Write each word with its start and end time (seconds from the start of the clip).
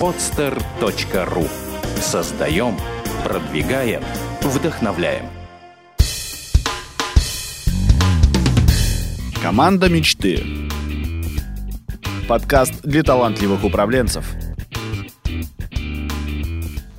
podster.ru 0.00 1.48
Создаем, 2.00 2.76
продвигаем, 3.24 4.02
вдохновляем. 4.42 5.26
Команда 9.42 9.88
мечты. 9.88 10.42
Подкаст 12.28 12.82
для 12.82 13.02
талантливых 13.02 13.64
управленцев. 13.64 14.26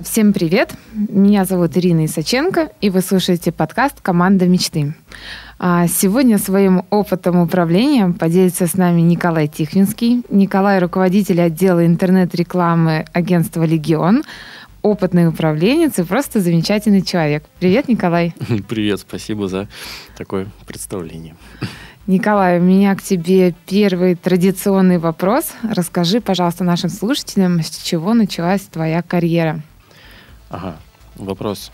Всем 0.00 0.32
привет! 0.32 0.72
Меня 0.92 1.44
зовут 1.44 1.76
Ирина 1.76 2.06
Исаченко, 2.06 2.70
и 2.80 2.90
вы 2.90 3.02
слушаете 3.02 3.52
подкаст 3.52 4.00
«Команда 4.00 4.46
мечты». 4.46 4.94
А 5.58 5.86
сегодня 5.86 6.36
своим 6.38 6.84
опытом 6.90 7.40
управления 7.40 8.08
поделится 8.10 8.66
с 8.66 8.74
нами 8.74 9.00
Николай 9.00 9.48
Тихвинский. 9.48 10.22
Николай– 10.28 10.78
руководитель 10.80 11.40
отдела 11.40 11.86
интернет-рекламы 11.86 13.06
агентства 13.14 13.64
«Легион», 13.64 14.22
опытный 14.82 15.26
управленец 15.28 15.98
и 15.98 16.02
просто 16.02 16.40
замечательный 16.40 17.00
человек. 17.00 17.44
Привет, 17.58 17.88
Николай. 17.88 18.34
Привет, 18.68 19.00
спасибо 19.00 19.48
за 19.48 19.66
такое 20.18 20.48
представление. 20.66 21.34
Николай, 22.06 22.60
у 22.60 22.62
меня 22.62 22.94
к 22.94 23.02
тебе 23.02 23.54
первый 23.66 24.14
традиционный 24.14 24.98
вопрос. 24.98 25.52
Расскажи, 25.62 26.20
пожалуйста, 26.20 26.64
нашим 26.64 26.90
слушателям, 26.90 27.62
с 27.62 27.78
чего 27.78 28.12
началась 28.12 28.60
твоя 28.60 29.02
карьера? 29.02 29.62
Ага, 30.50 30.76
вопрос 31.16 31.72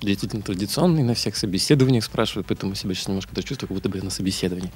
действительно 0.00 0.42
традиционный, 0.42 1.02
на 1.02 1.14
всех 1.14 1.36
собеседованиях 1.36 2.04
спрашивают, 2.04 2.46
поэтому 2.48 2.74
себя 2.74 2.94
сейчас 2.94 3.08
немножко 3.08 3.34
так 3.34 3.44
чувствую, 3.44 3.68
как 3.68 3.74
будто 3.76 3.88
бы 3.88 3.98
я 3.98 4.04
на 4.04 4.10
собеседовании. 4.10 4.70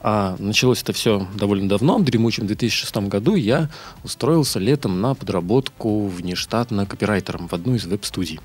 А, 0.00 0.36
началось 0.38 0.82
это 0.82 0.92
все 0.92 1.26
довольно 1.34 1.68
давно, 1.68 1.96
в 1.96 2.04
дремучем 2.04 2.46
2006 2.46 2.96
году 3.08 3.36
я 3.36 3.70
устроился 4.02 4.58
летом 4.58 5.00
на 5.00 5.14
подработку 5.14 6.08
внештатно 6.08 6.84
копирайтером 6.84 7.48
в 7.48 7.54
одну 7.54 7.74
из 7.74 7.86
веб-студий. 7.86 8.38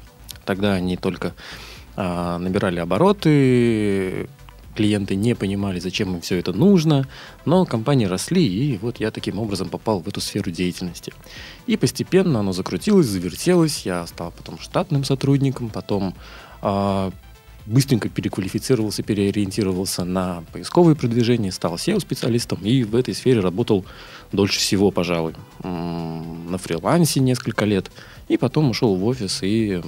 Тогда 0.45 0.73
они 0.73 0.95
только 0.95 1.33
а, 1.97 2.37
набирали 2.37 2.79
обороты, 2.79 4.29
клиенты 4.79 5.15
не 5.15 5.35
понимали, 5.35 5.81
зачем 5.81 6.15
им 6.15 6.21
все 6.21 6.37
это 6.37 6.53
нужно, 6.53 7.05
но 7.43 7.65
компании 7.65 8.05
росли, 8.05 8.45
и 8.45 8.77
вот 8.77 9.01
я 9.01 9.11
таким 9.11 9.37
образом 9.37 9.67
попал 9.67 9.99
в 9.99 10.07
эту 10.07 10.21
сферу 10.21 10.51
деятельности. 10.51 11.11
И 11.67 11.75
постепенно 11.75 12.39
оно 12.39 12.53
закрутилось, 12.53 13.05
завертелось, 13.07 13.85
я 13.85 14.07
стал 14.07 14.31
потом 14.31 14.57
штатным 14.57 15.03
сотрудником, 15.03 15.69
потом 15.69 16.15
э, 16.61 17.11
быстренько 17.65 18.07
переквалифицировался, 18.07 19.03
переориентировался 19.03 20.05
на 20.05 20.45
поисковые 20.53 20.95
продвижения, 20.95 21.51
стал 21.51 21.75
SEO-специалистом 21.75 22.59
и 22.63 22.85
в 22.85 22.95
этой 22.95 23.13
сфере 23.13 23.41
работал 23.41 23.83
дольше 24.31 24.59
всего, 24.59 24.91
пожалуй. 24.91 25.35
На 25.61 26.57
фрилансе 26.57 27.19
несколько 27.19 27.65
лет. 27.65 27.91
И 28.29 28.37
потом 28.37 28.69
ушел 28.69 28.95
в 28.95 29.03
офис, 29.05 29.39
и 29.41 29.81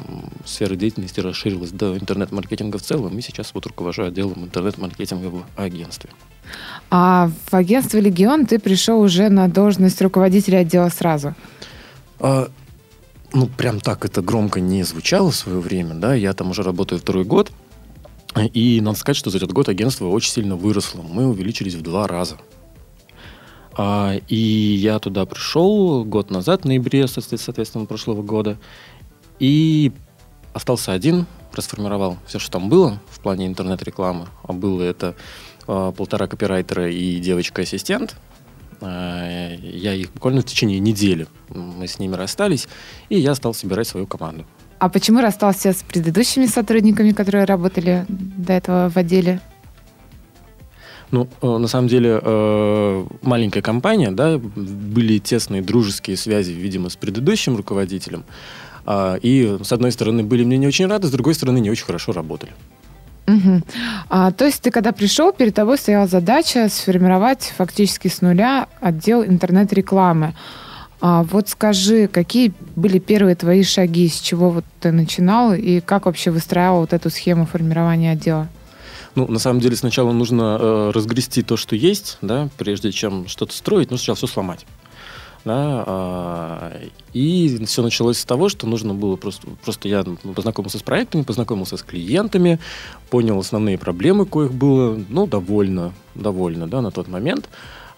сфера 0.45 0.75
деятельности 0.75 1.19
расширилась 1.19 1.69
до 1.69 1.95
интернет-маркетинга 1.95 2.79
в 2.79 2.81
целом. 2.81 3.17
И 3.17 3.21
сейчас 3.21 3.51
вот 3.53 3.67
руковожу 3.67 4.03
отделом 4.03 4.43
интернет-маркетинга 4.45 5.27
в 5.27 5.45
агентстве. 5.55 6.09
А 6.89 7.29
в 7.45 7.53
агентство 7.53 7.99
«Легион» 7.99 8.47
ты 8.47 8.57
пришел 8.57 8.99
уже 8.99 9.29
на 9.29 9.47
должность 9.47 10.01
руководителя 10.01 10.57
отдела 10.59 10.89
сразу? 10.89 11.35
А, 12.19 12.49
ну, 13.31 13.45
прям 13.45 13.79
так 13.79 14.05
это 14.05 14.23
громко 14.23 14.59
не 14.59 14.83
звучало 14.83 15.29
в 15.29 15.35
свое 15.35 15.59
время, 15.59 15.93
да. 15.93 16.15
Я 16.15 16.33
там 16.33 16.49
уже 16.49 16.63
работаю 16.63 16.99
второй 16.99 17.25
год. 17.25 17.51
И 18.53 18.81
надо 18.81 18.97
сказать, 18.97 19.17
что 19.17 19.29
за 19.29 19.37
этот 19.37 19.51
год 19.51 19.69
агентство 19.69 20.07
очень 20.07 20.31
сильно 20.31 20.55
выросло. 20.55 21.03
Мы 21.03 21.27
увеличились 21.27 21.75
в 21.75 21.83
два 21.83 22.07
раза. 22.07 22.37
А, 23.75 24.15
и 24.27 24.35
я 24.35 24.99
туда 24.99 25.25
пришел 25.25 26.03
год 26.03 26.29
назад, 26.29 26.63
в 26.63 26.65
ноябре, 26.65 27.07
соответственно, 27.07 27.85
прошлого 27.85 28.21
года. 28.21 28.57
И 29.39 29.91
остался 30.53 30.93
один, 30.93 31.25
расформировал 31.53 32.17
все, 32.25 32.39
что 32.39 32.51
там 32.51 32.69
было 32.69 32.99
в 33.09 33.19
плане 33.19 33.47
интернет-рекламы. 33.47 34.27
А 34.43 34.53
было 34.53 34.81
это 34.81 35.15
а, 35.67 35.91
полтора 35.91 36.27
копирайтера 36.27 36.89
и 36.89 37.19
девочка-ассистент. 37.19 38.15
А, 38.81 39.55
я 39.55 39.93
их 39.93 40.11
буквально 40.13 40.41
в 40.41 40.45
течение 40.45 40.79
недели 40.79 41.27
мы 41.49 41.87
с 41.87 41.99
ними 41.99 42.15
расстались, 42.15 42.67
и 43.09 43.17
я 43.17 43.35
стал 43.35 43.53
собирать 43.53 43.87
свою 43.87 44.07
команду. 44.07 44.45
А 44.79 44.89
почему 44.89 45.21
расстался 45.21 45.73
с 45.73 45.83
предыдущими 45.83 46.47
сотрудниками, 46.47 47.11
которые 47.11 47.45
работали 47.45 48.05
до 48.09 48.53
этого 48.53 48.89
в 48.89 48.97
отделе? 48.97 49.39
Ну, 51.11 51.27
э, 51.41 51.57
на 51.57 51.67
самом 51.67 51.87
деле, 51.87 52.19
э, 52.21 53.05
маленькая 53.21 53.61
компания, 53.61 54.11
да, 54.11 54.37
были 54.37 55.19
тесные 55.19 55.61
дружеские 55.61 56.15
связи, 56.15 56.51
видимо, 56.51 56.89
с 56.89 56.95
предыдущим 56.95 57.57
руководителем. 57.57 58.23
А, 58.85 59.15
и, 59.21 59.57
с 59.61 59.71
одной 59.71 59.91
стороны, 59.91 60.23
были 60.23 60.43
мне 60.43 60.57
не 60.57 60.67
очень 60.67 60.87
рады, 60.87 61.07
с 61.07 61.11
другой 61.11 61.35
стороны, 61.35 61.59
не 61.59 61.69
очень 61.69 61.85
хорошо 61.85 62.13
работали. 62.13 62.51
Угу. 63.27 63.61
А, 64.09 64.31
то 64.31 64.45
есть 64.45 64.61
ты, 64.61 64.71
когда 64.71 64.91
пришел, 64.91 65.31
перед 65.31 65.53
тобой 65.53 65.77
стояла 65.77 66.07
задача 66.07 66.67
сформировать 66.69 67.53
фактически 67.57 68.07
с 68.07 68.21
нуля 68.21 68.67
отдел 68.79 69.23
интернет-рекламы. 69.23 70.33
А 71.01 71.23
вот 71.23 71.49
скажи, 71.49 72.07
какие 72.07 72.53
были 72.75 72.99
первые 72.99 73.35
твои 73.35 73.63
шаги, 73.63 74.07
с 74.07 74.19
чего 74.19 74.49
вот 74.49 74.65
ты 74.79 74.91
начинал 74.91 75.53
и 75.53 75.79
как 75.79 76.05
вообще 76.05 76.31
выстраивал 76.31 76.81
вот 76.81 76.93
эту 76.93 77.09
схему 77.09 77.45
формирования 77.45 78.11
отдела? 78.11 78.47
Ну, 79.15 79.27
на 79.27 79.39
самом 79.39 79.59
деле, 79.59 79.75
сначала 79.75 80.11
нужно 80.11 80.57
э, 80.59 80.91
разгрести 80.93 81.41
то, 81.43 81.57
что 81.57 81.75
есть, 81.75 82.17
да, 82.21 82.49
прежде 82.57 82.91
чем 82.91 83.27
что-то 83.27 83.53
строить, 83.53 83.91
нужно 83.91 83.99
сначала 83.99 84.15
все 84.15 84.27
сломать. 84.27 84.65
Да, 85.43 85.83
э, 85.87 86.87
и 87.13 87.65
все 87.65 87.81
началось 87.81 88.19
с 88.19 88.25
того, 88.25 88.47
что 88.47 88.67
нужно 88.67 88.93
было 88.93 89.15
просто, 89.15 89.47
просто 89.63 89.89
я 89.89 90.03
познакомился 90.35 90.77
с 90.77 90.83
проектами, 90.83 91.23
познакомился 91.23 91.77
с 91.77 91.83
клиентами, 91.83 92.59
понял 93.09 93.39
основные 93.39 93.77
проблемы, 93.77 94.25
коих 94.25 94.53
было, 94.53 94.99
ну, 95.09 95.27
довольно, 95.27 95.93
довольно, 96.15 96.67
да, 96.67 96.81
на 96.81 96.91
тот 96.91 97.07
момент. 97.07 97.49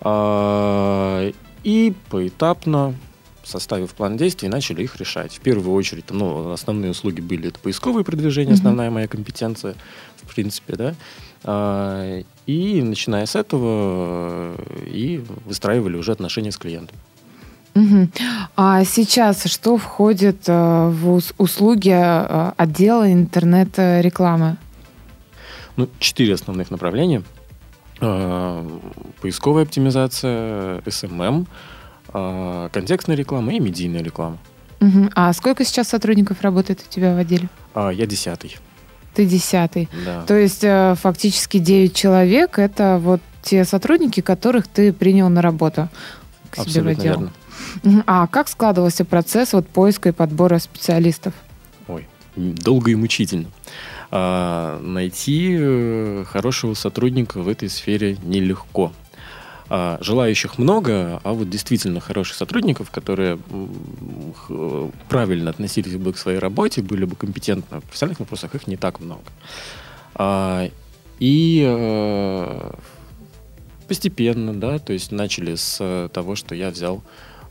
Э, 0.02 1.32
и 1.64 1.94
поэтапно 2.10 2.96
составив 3.44 3.92
план 3.94 4.18
действий, 4.18 4.50
начали 4.50 4.84
их 4.84 4.96
решать. 4.98 5.34
В 5.34 5.40
первую 5.42 5.74
очередь, 5.74 6.06
ну, 6.10 6.52
основные 6.52 6.92
услуги 6.92 7.22
были 7.22 7.50
это 7.50 7.60
поисковые 7.60 8.04
продвижения, 8.04 8.52
mm-hmm. 8.52 8.56
основная 8.56 8.92
моя 8.92 9.08
компетенция, 9.08 9.76
в 10.24 10.34
принципе, 10.34 10.76
да. 10.76 10.96
А, 11.44 12.22
и 12.46 12.82
начиная 12.82 13.26
с 13.26 13.36
этого 13.36 14.56
и 14.86 15.24
выстраивали 15.46 15.98
уже 15.98 16.12
отношения 16.12 16.52
с 16.52 16.58
клиентом. 16.58 16.98
Угу. 17.76 18.10
А 18.56 18.84
сейчас 18.86 19.46
что 19.46 19.78
входит 19.78 20.44
э, 20.48 20.90
в 20.90 21.20
услуги 21.40 21.92
э, 21.92 22.52
отдела 22.56 23.12
интернет-рекламы? 23.12 24.58
Ну, 25.76 25.90
четыре 25.98 26.36
основных 26.36 26.70
направления. 26.70 27.24
А, 28.00 28.66
поисковая 29.22 29.64
оптимизация, 29.64 30.82
SMM, 30.82 31.48
контекстная 32.14 33.16
реклама 33.16 33.54
и 33.54 33.60
медийная 33.60 34.04
реклама. 34.04 34.38
Угу. 34.80 35.10
А 35.16 35.32
сколько 35.34 35.64
сейчас 35.66 35.88
сотрудников 35.90 36.42
работает 36.42 36.84
у 36.88 36.92
тебя 36.92 37.16
в 37.16 37.18
отделе? 37.18 37.50
А, 37.74 37.90
я 37.90 38.06
десятый. 38.06 38.58
Ты 39.14 39.26
десятый. 39.26 39.90
Да. 40.06 40.24
То 40.24 40.36
есть 40.36 40.64
э, 40.64 40.96
фактически 41.00 41.60
девять 41.60 41.94
человек 41.96 42.58
это 42.58 43.00
вот 43.02 43.22
те 43.42 43.64
сотрудники, 43.64 44.22
которых 44.22 44.68
ты 44.68 44.92
принял 44.92 45.30
на 45.30 45.42
работу 45.42 45.90
к 46.50 46.56
себе 46.56 46.66
Абсолютно 46.66 46.94
в 46.94 47.00
отдел. 47.00 47.32
Верно. 47.84 48.04
А 48.08 48.28
как 48.28 48.48
складывался 48.48 49.06
процесс 49.06 49.54
вот 49.54 49.68
поиска 49.68 50.10
и 50.10 50.12
подбора 50.12 50.60
специалистов? 50.60 51.34
Ой, 51.88 52.08
долго 52.36 52.92
и 52.92 52.96
мучительно. 52.96 53.48
А, 54.12 54.80
найти 54.80 55.56
э, 55.60 56.26
хорошего 56.28 56.74
сотрудника 56.74 57.40
в 57.40 57.48
этой 57.48 57.70
сфере 57.70 58.18
нелегко. 58.24 58.92
А, 59.70 59.98
желающих 60.02 60.58
много, 60.58 61.22
а 61.24 61.34
вот 61.34 61.50
действительно 61.50 62.00
хороших 62.00 62.36
сотрудников, 62.36 62.92
которые 62.92 63.40
правильно 65.10 65.50
относились 65.50 65.96
бы 65.96 66.14
к 66.14 66.18
своей 66.18 66.40
работе, 66.40 66.82
были 66.82 67.06
бы 67.06 67.16
компетентны 67.16 67.80
в 67.80 67.84
профессиональных 67.84 68.20
вопросах, 68.20 68.56
их 68.56 68.68
не 68.68 68.78
так 68.78 69.00
много. 69.00 69.24
А, 70.16 70.70
и 71.20 71.64
э, 71.66 72.72
постепенно, 73.88 74.54
да, 74.54 74.80
то 74.80 74.94
есть 74.94 75.12
начали 75.12 75.56
с 75.56 76.10
того, 76.14 76.36
что 76.36 76.56
я 76.56 76.70
взял 76.70 77.04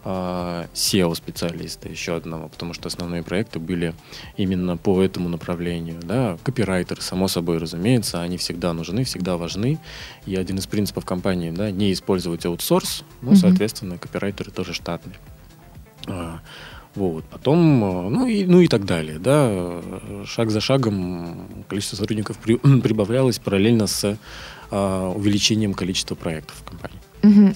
SEO-специалиста 0.04 1.88
еще 1.88 2.16
одного, 2.16 2.49
потому 2.49 2.75
что 2.75 2.88
основные 2.88 3.22
проекты 3.22 3.60
были 3.60 3.94
именно 4.37 4.76
по 4.76 5.00
этому 5.00 5.28
направлению. 5.28 6.00
Да? 6.02 6.38
Копирайтеры, 6.43 7.00
само 7.00 7.28
собой, 7.28 7.58
разумеется, 7.58 8.20
они 8.20 8.37
всегда 8.37 8.72
нужны, 8.72 9.04
всегда 9.04 9.37
важны. 9.37 9.78
И 10.26 10.34
один 10.34 10.58
из 10.58 10.66
принципов 10.66 11.04
компании 11.04 11.50
да, 11.50 11.70
не 11.70 11.93
использовать 11.93 12.44
аутсорс, 12.46 13.04
ну, 13.20 13.32
mm-hmm. 13.32 13.37
соответственно, 13.37 13.99
копирайтеры 13.99 14.50
тоже 14.50 14.75
штатные. 14.75 15.16
А, 16.06 16.40
вот. 16.94 17.25
Потом, 17.26 17.84
а, 17.84 18.10
ну 18.10 18.26
и, 18.26 18.44
ну 18.44 18.60
и 18.60 18.69
так 18.69 18.84
далее. 18.84 19.19
Да? 19.19 19.81
Шаг 20.26 20.50
за 20.50 20.60
шагом 20.60 21.64
количество 21.69 21.96
сотрудников 21.96 22.38
при, 22.38 22.56
прибавлялось 22.81 23.38
параллельно 23.38 23.87
с 23.87 24.19
а, 24.70 25.10
увеличением 25.10 25.75
количества 25.75 26.14
проектов 26.14 26.56
в 26.60 26.64
компании. 26.64 26.98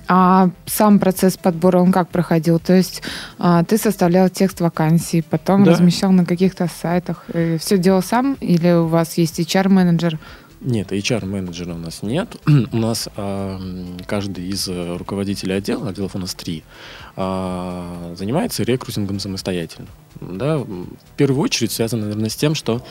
А 0.09 0.51
сам 0.67 0.99
процесс 0.99 1.37
подбора, 1.37 1.79
он 1.81 1.93
как 1.93 2.09
проходил? 2.09 2.59
То 2.59 2.75
есть 2.75 3.03
а, 3.39 3.65
ты 3.65 3.79
составлял 3.79 4.29
текст 4.29 4.61
вакансии, 4.61 5.25
потом 5.29 5.65
Да. 5.65 5.73
размещал 5.73 6.13
на 6.13 6.25
каких-то 6.25 6.69
сайтах. 6.69 7.25
Все 7.59 7.79
делал 7.79 8.03
сам 8.03 8.35
или 8.41 8.71
у 8.73 8.87
вас 8.87 9.19
есть 9.19 9.41
HR-менеджер? 9.41 10.19
Нет, 10.61 10.91
HR-менеджера 10.93 11.75
у 11.75 11.79
нас 11.79 12.03
нет. 12.03 12.37
у 12.73 12.77
нас 12.77 13.09
а, 13.17 13.61
каждый 14.07 14.49
из 14.49 14.67
э, 14.69 14.97
руководителей 14.97 15.55
отдела, 15.55 15.91
отделов 15.91 16.15
у 16.15 16.19
нас 16.19 16.35
три, 16.35 16.65
а, 17.15 18.15
занимается 18.17 18.63
рекрутингом 18.63 19.19
самостоятельно. 19.21 19.87
Да? 20.21 20.59
В 20.59 20.87
первую 21.17 21.43
очередь 21.43 21.73
связано, 21.73 22.03
наверное, 22.03 22.31
с 22.31 22.37
тем, 22.37 22.55
что 22.55 22.83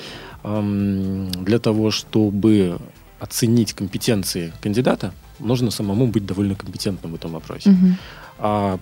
для 0.44 1.58
того, 1.58 1.90
чтобы 1.90 2.78
оценить 3.20 3.74
компетенции 3.74 4.54
кандидата, 4.62 5.12
нужно 5.40 5.72
самому 5.72 6.08
быть 6.08 6.26
довольно 6.26 6.56
компетентным 6.56 7.12
в 7.12 7.16
этом 7.16 7.32
вопросе. 7.32 7.70
Мгм. 7.70 7.98
А, 8.40 8.80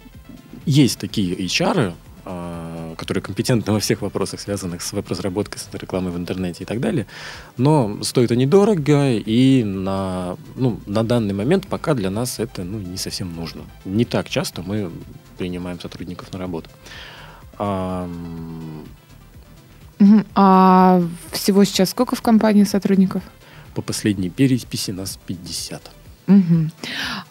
есть 0.65 0.99
такие 0.99 1.35
HR, 1.35 1.93
а, 2.25 2.95
которые 2.95 3.21
компетентны 3.21 3.73
во 3.73 3.79
всех 3.79 4.01
вопросах, 4.01 4.39
связанных 4.39 4.81
с 4.81 4.93
веб-разработкой, 4.93 5.59
с 5.59 5.69
рекламой 5.73 6.11
в 6.11 6.17
интернете 6.17 6.63
и 6.63 6.65
так 6.65 6.79
далее. 6.79 7.05
Но 7.57 8.03
стоит 8.03 8.25
это 8.25 8.35
недорого, 8.35 9.11
и 9.11 9.63
на, 9.63 10.37
ну, 10.55 10.79
на 10.85 11.03
данный 11.03 11.33
момент 11.33 11.67
пока 11.67 11.93
для 11.93 12.09
нас 12.09 12.39
это 12.39 12.63
ну, 12.63 12.79
не 12.79 12.97
совсем 12.97 13.35
нужно. 13.35 13.63
Не 13.85 14.05
так 14.05 14.29
часто 14.29 14.61
мы 14.61 14.91
принимаем 15.37 15.79
сотрудников 15.79 16.31
на 16.33 16.39
работу. 16.39 16.69
А. 17.57 18.09
А 20.35 21.01
всего 21.31 21.63
сейчас 21.63 21.91
сколько 21.91 22.15
в 22.15 22.21
компании 22.21 22.65
сотрудников? 22.65 23.23
по 23.73 23.81
последней 23.81 24.29
переписи 24.29 24.91
нас 24.91 25.19
50. 25.25 25.91
Мгм. 26.27 26.71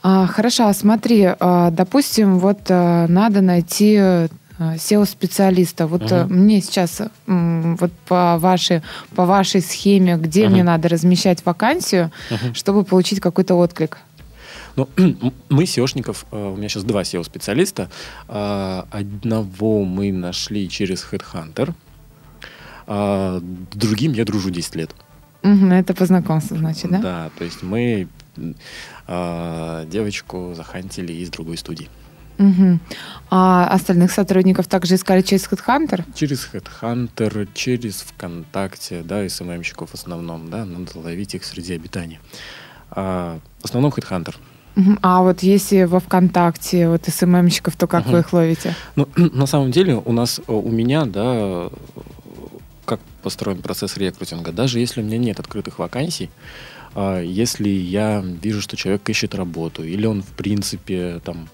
А, 0.03 0.27
хорошо, 0.27 0.67
а 0.69 0.75
смотри, 0.75 1.29
а, 1.41 1.71
допустим, 1.71 2.39
вот 2.39 2.61
а, 2.69 3.07
надо 3.09 3.41
найти 3.41 4.29
SEO-специалиста. 4.59 5.87
Вот 5.87 6.03
Мгм. 6.03 6.15
а, 6.15 6.27
мне 6.27 6.61
сейчас 6.61 7.01
вот 7.27 7.93
по 8.07 8.39
вашей, 8.39 8.83
по 9.15 9.25
вашей 9.25 9.61
схеме, 9.63 10.17
где 10.17 10.45
Мгм. 10.45 10.53
мне 10.53 10.63
надо 10.63 10.89
размещать 10.89 11.45
вакансию, 11.45 12.11
Мгм. 12.31 12.55
чтобы 12.55 12.85
получить 12.85 13.21
какой-то 13.21 13.55
отклик? 13.55 13.99
Ну, 14.77 14.89
мы 15.49 15.65
SEOшников, 15.65 16.25
э, 16.31 16.53
у 16.53 16.57
меня 16.57 16.69
сейчас 16.69 16.85
два 16.85 17.03
SEO-специалиста. 17.03 17.91
А, 18.29 18.87
Одного 18.91 19.85
мы 19.85 20.13
нашли 20.13 20.69
через 20.69 21.07
Headhunter, 21.11 21.75
другим 23.75 24.13
я 24.13 24.25
дружу 24.25 24.51
10 24.51 24.75
лет. 24.77 24.91
Мгм, 25.43 25.73
это 25.73 25.95
по 25.95 26.07
знакомству, 26.07 26.57
значит, 26.57 26.91
да? 26.91 26.99
Да, 26.99 27.31
то 27.37 27.45
есть 27.45 27.63
мы 27.63 28.09
а, 29.07 29.85
девочку 29.87 30.53
захантили 30.57 31.13
из 31.13 31.31
другой 31.31 31.57
студии. 31.57 31.89
Мгм. 32.39 32.81
А 33.31 33.69
остальных 33.69 34.11
сотрудников 34.11 34.67
также 34.67 34.95
искали 34.95 35.23
через 35.23 35.47
HeadHunter? 35.47 36.05
Через 36.15 36.49
Headhunter, 36.53 37.49
через 37.55 38.03
ВКонтакте, 38.03 39.03
да, 39.03 39.29
СММщиков 39.29 39.91
в 39.91 39.95
основном, 39.95 40.51
да, 40.51 40.65
надо 40.65 40.99
ловить 40.99 41.35
их 41.35 41.45
среди 41.45 41.75
обитания. 41.75 42.21
А, 42.91 43.39
в 43.61 43.65
основном 43.65 43.93
Headhunter. 43.93 44.35
А 45.03 45.23
вот 45.23 45.43
если 45.43 45.85
во 45.85 46.01
ВКонтакте 46.01 46.89
вот 46.89 47.05
СММщиков, 47.07 47.77
то 47.77 47.87
как 47.87 48.05
Мгм. 48.07 48.13
вы 48.13 48.19
их 48.21 48.33
ловите? 48.33 48.75
Ну, 48.97 49.07
на 49.17 49.47
самом 49.47 49.71
деле 49.71 50.01
у 50.03 50.13
нас, 50.13 50.39
э, 50.39 50.43
у 50.53 50.71
меня, 50.71 51.05
да, 51.05 51.23
э, 51.25 51.71
как 52.97 53.01
построен 53.23 53.63
процесс 53.63 53.97
рекрутинга. 53.97 54.53
Даже 54.53 54.79
если 54.79 55.01
у 55.01 55.05
меня 55.05 55.19
нет 55.19 55.41
открытых 55.41 55.79
вакансий, 55.79 56.29
а, 56.95 57.21
если 57.23 57.69
я 57.69 58.23
вижу, 58.43 58.61
что 58.61 58.77
человек 58.77 59.09
ищет 59.09 59.35
работу, 59.35 59.83
или 59.83 60.05
он, 60.07 60.23
в 60.23 60.33
принципе, 60.33 61.21
там, 61.25 61.49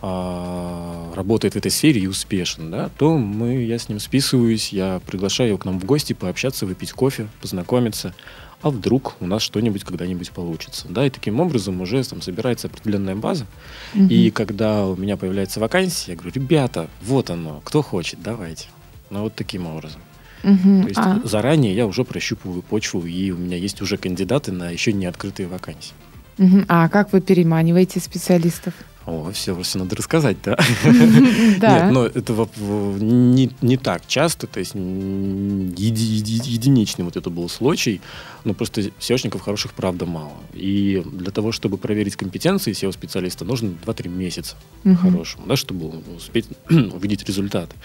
а, 0.00 1.12
работает 1.14 1.54
в 1.54 1.56
этой 1.56 1.70
сфере 1.70 2.00
и 2.02 2.06
успешен, 2.06 2.70
да, 2.70 2.90
то 2.96 3.16
мы, 3.18 3.64
я 3.64 3.78
с 3.78 3.88
ним 3.88 3.98
списываюсь, 3.98 4.72
я 4.72 5.00
приглашаю 5.06 5.48
его 5.48 5.58
к 5.58 5.64
нам 5.64 5.80
в 5.80 5.84
гости, 5.84 6.12
пообщаться, 6.12 6.66
выпить 6.66 6.92
кофе, 6.92 7.26
познакомиться, 7.40 8.14
а 8.62 8.70
вдруг 8.70 9.16
у 9.20 9.26
нас 9.26 9.42
что-нибудь 9.42 9.82
когда-нибудь 9.82 10.30
получится, 10.30 10.86
да, 10.88 11.06
и 11.06 11.10
таким 11.10 11.40
образом 11.40 11.80
уже 11.80 12.04
там 12.04 12.22
собирается 12.22 12.68
определенная 12.68 13.16
база, 13.16 13.46
Мгм. 13.94 14.08
и 14.08 14.30
когда 14.30 14.86
у 14.86 14.94
меня 14.94 15.16
появляется 15.16 15.58
вакансия, 15.58 16.12
я 16.12 16.16
говорю, 16.16 16.32
ребята, 16.34 16.88
вот 17.02 17.30
оно, 17.30 17.60
кто 17.64 17.82
хочет, 17.82 18.20
давайте. 18.22 18.68
Ну, 19.10 19.22
вот 19.22 19.34
таким 19.34 19.66
образом. 19.66 20.00
Мгм. 20.44 20.82
То 20.82 20.88
есть 20.88 21.00
А, 21.00 21.20
заранее 21.24 21.74
я 21.74 21.86
уже 21.86 22.04
прощупываю 22.04 22.62
почву, 22.62 23.04
и 23.04 23.30
у 23.30 23.36
меня 23.36 23.56
есть 23.56 23.82
уже 23.82 23.96
кандидаты 23.96 24.52
на 24.52 24.70
еще 24.70 24.92
не 24.92 25.06
открытые 25.06 25.48
вакансии. 25.48 25.92
мгм. 26.38 26.64
А 26.68 26.88
как 26.88 27.12
вы 27.12 27.20
переманиваете 27.20 28.00
специалистов? 28.00 28.74
О, 29.06 29.30
все, 29.32 29.54
все 29.62 29.78
надо 29.78 29.96
рассказать, 29.96 30.38
да? 30.42 30.56
Да. 31.58 31.84
Нет, 31.84 31.92
но 31.92 32.06
это 32.06 32.48
не, 32.58 33.50
не 33.60 33.76
так 33.76 34.06
часто, 34.06 34.46
то 34.46 34.60
есть 34.60 34.74
единичный 34.74 37.04
вот 37.04 37.16
это 37.16 37.30
был 37.30 37.48
случай, 37.48 38.00
но 38.44 38.54
просто 38.54 38.80
SEOшников 39.00 39.40
хороших, 39.40 39.72
правда, 39.74 40.06
мало. 40.06 40.32
И 40.54 41.02
для 41.12 41.30
того, 41.30 41.52
чтобы 41.52 41.76
проверить 41.76 42.16
компетенции 42.16 42.72
SEO-специалиста, 42.72 43.44
нужно 43.44 43.74
2-3 43.84 44.08
месяца 44.08 44.56
хорошему, 44.82 45.46
да, 45.46 45.56
чтобы 45.56 45.92
успеть 46.16 46.46
увидеть 46.70 47.24
результаты. 47.28 47.76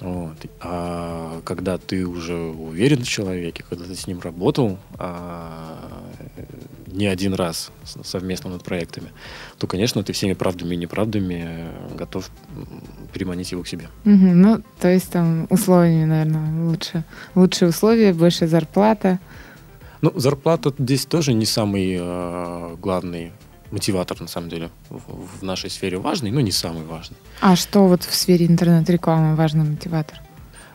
Вот. 0.00 0.36
А 0.60 1.40
когда 1.44 1.76
ты 1.76 2.06
уже 2.06 2.34
уверен 2.34 3.02
в 3.02 3.08
человеке, 3.08 3.64
когда 3.68 3.84
ты 3.84 3.94
с 3.94 4.06
ним 4.06 4.20
работал 4.20 4.78
а, 4.96 6.04
не 6.86 7.06
один 7.06 7.34
раз 7.34 7.72
совместно 8.04 8.50
над 8.50 8.62
проектами, 8.62 9.08
то, 9.58 9.66
конечно, 9.66 10.02
ты 10.04 10.12
всеми 10.12 10.34
правдами 10.34 10.74
и 10.74 10.78
неправдами 10.78 11.44
э, 11.46 11.96
готов 11.96 12.30
переманить 13.12 13.50
его 13.50 13.62
к 13.62 13.68
себе. 13.68 13.88
Мгм. 14.04 14.40
Ну, 14.40 14.62
то 14.80 14.88
есть 14.88 15.10
там 15.10 15.46
условиями, 15.50 16.04
наверное, 16.04 16.64
лучше. 16.64 17.04
Лучшие 17.34 17.70
условия, 17.70 18.12
большая 18.12 18.48
зарплата. 18.48 19.18
Ну, 20.00 20.12
зарплата 20.14 20.72
здесь 20.78 21.06
тоже 21.06 21.32
не 21.32 21.46
самый 21.46 21.96
э, 21.98 22.76
главный 22.80 23.32
мотиватор, 23.70 24.20
на 24.20 24.28
самом 24.28 24.48
деле, 24.48 24.70
в, 24.90 25.38
в 25.38 25.42
нашей 25.42 25.70
сфере 25.70 25.98
важный, 25.98 26.30
но 26.30 26.40
не 26.40 26.52
самый 26.52 26.84
важный. 26.84 27.16
А 27.40 27.56
что 27.56 27.86
вот 27.86 28.04
в 28.04 28.14
сфере 28.14 28.46
интернет-рекламы 28.46 29.34
важный 29.34 29.64
мотиватор? 29.64 30.20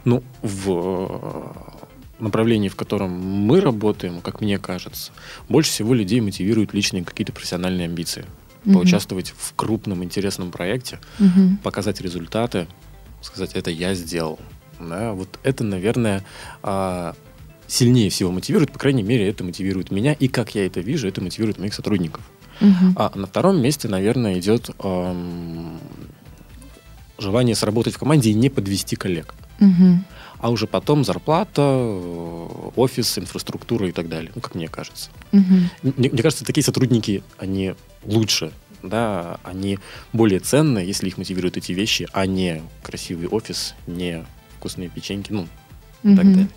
Ну, 0.05 0.23
в 0.41 0.69
э, 0.69 1.73
направлении, 2.19 2.69
в 2.69 2.75
котором 2.75 3.11
мы 3.11 3.61
работаем, 3.61 4.21
как 4.21 4.41
мне 4.41 4.57
кажется, 4.57 5.11
больше 5.49 5.71
всего 5.71 5.93
людей 5.93 6.21
мотивируют 6.21 6.73
личные 6.73 7.03
какие-то 7.03 7.31
профессиональные 7.33 7.85
амбиции. 7.85 8.25
Мгм. 8.65 8.75
Поучаствовать 8.75 9.33
в 9.37 9.53
крупном 9.55 10.03
интересном 10.03 10.51
проекте, 10.51 10.99
Мгм. 11.19 11.57
показать 11.57 11.99
результаты, 12.01 12.67
сказать, 13.21 13.53
это 13.53 13.71
я 13.71 13.93
сделал. 13.93 14.39
Да, 14.79 15.13
вот 15.13 15.39
это, 15.43 15.63
наверное, 15.63 16.23
а, 16.61 17.15
сильнее 17.67 18.09
всего 18.09 18.31
мотивирует, 18.31 18.71
по 18.71 18.79
крайней 18.79 19.03
мере, 19.03 19.27
это 19.27 19.43
мотивирует 19.43 19.91
меня, 19.91 20.13
и 20.13 20.27
как 20.27 20.55
я 20.55 20.65
это 20.65 20.79
вижу, 20.81 21.07
это 21.07 21.21
мотивирует 21.21 21.57
моих 21.59 21.73
сотрудников. 21.73 22.21
Мгм. 22.59 22.95
А 22.97 23.11
на 23.15 23.27
втором 23.27 23.61
месте, 23.61 23.87
наверное, 23.87 24.39
идет 24.39 24.69
эм, 24.79 25.79
желание 27.17 27.55
сработать 27.55 27.95
в 27.95 27.99
команде 27.99 28.29
и 28.29 28.33
не 28.33 28.49
подвести 28.49 28.95
коллег. 28.95 29.33
Мгм. 29.59 30.05
А 30.39 30.49
уже 30.49 30.67
потом 30.67 31.05
зарплата, 31.05 31.61
э, 31.61 32.47
офис, 32.75 33.17
инфраструктура 33.17 33.87
и 33.87 33.91
так 33.91 34.09
далее. 34.09 34.31
Ну, 34.35 34.41
как 34.41 34.55
мне 34.55 34.67
кажется. 34.67 35.09
Мгм. 35.31 35.69
Мне, 35.83 36.09
мне 36.09 36.21
кажется, 36.21 36.43
такие 36.43 36.63
сотрудники, 36.63 37.23
они 37.37 37.75
лучше, 38.03 38.51
да, 38.81 39.39
они 39.43 39.79
более 40.11 40.39
ценные, 40.39 40.85
если 40.85 41.07
их 41.07 41.17
мотивируют 41.17 41.55
эти 41.55 41.71
вещи, 41.71 42.07
а 42.11 42.25
не 42.25 42.61
красивый 42.81 43.27
офис, 43.27 43.73
не 43.87 44.25
вкусные 44.57 44.89
печеньки, 44.89 45.31
ну, 45.31 45.47
и 46.03 46.15
так 46.15 46.25
далее. 46.25 46.49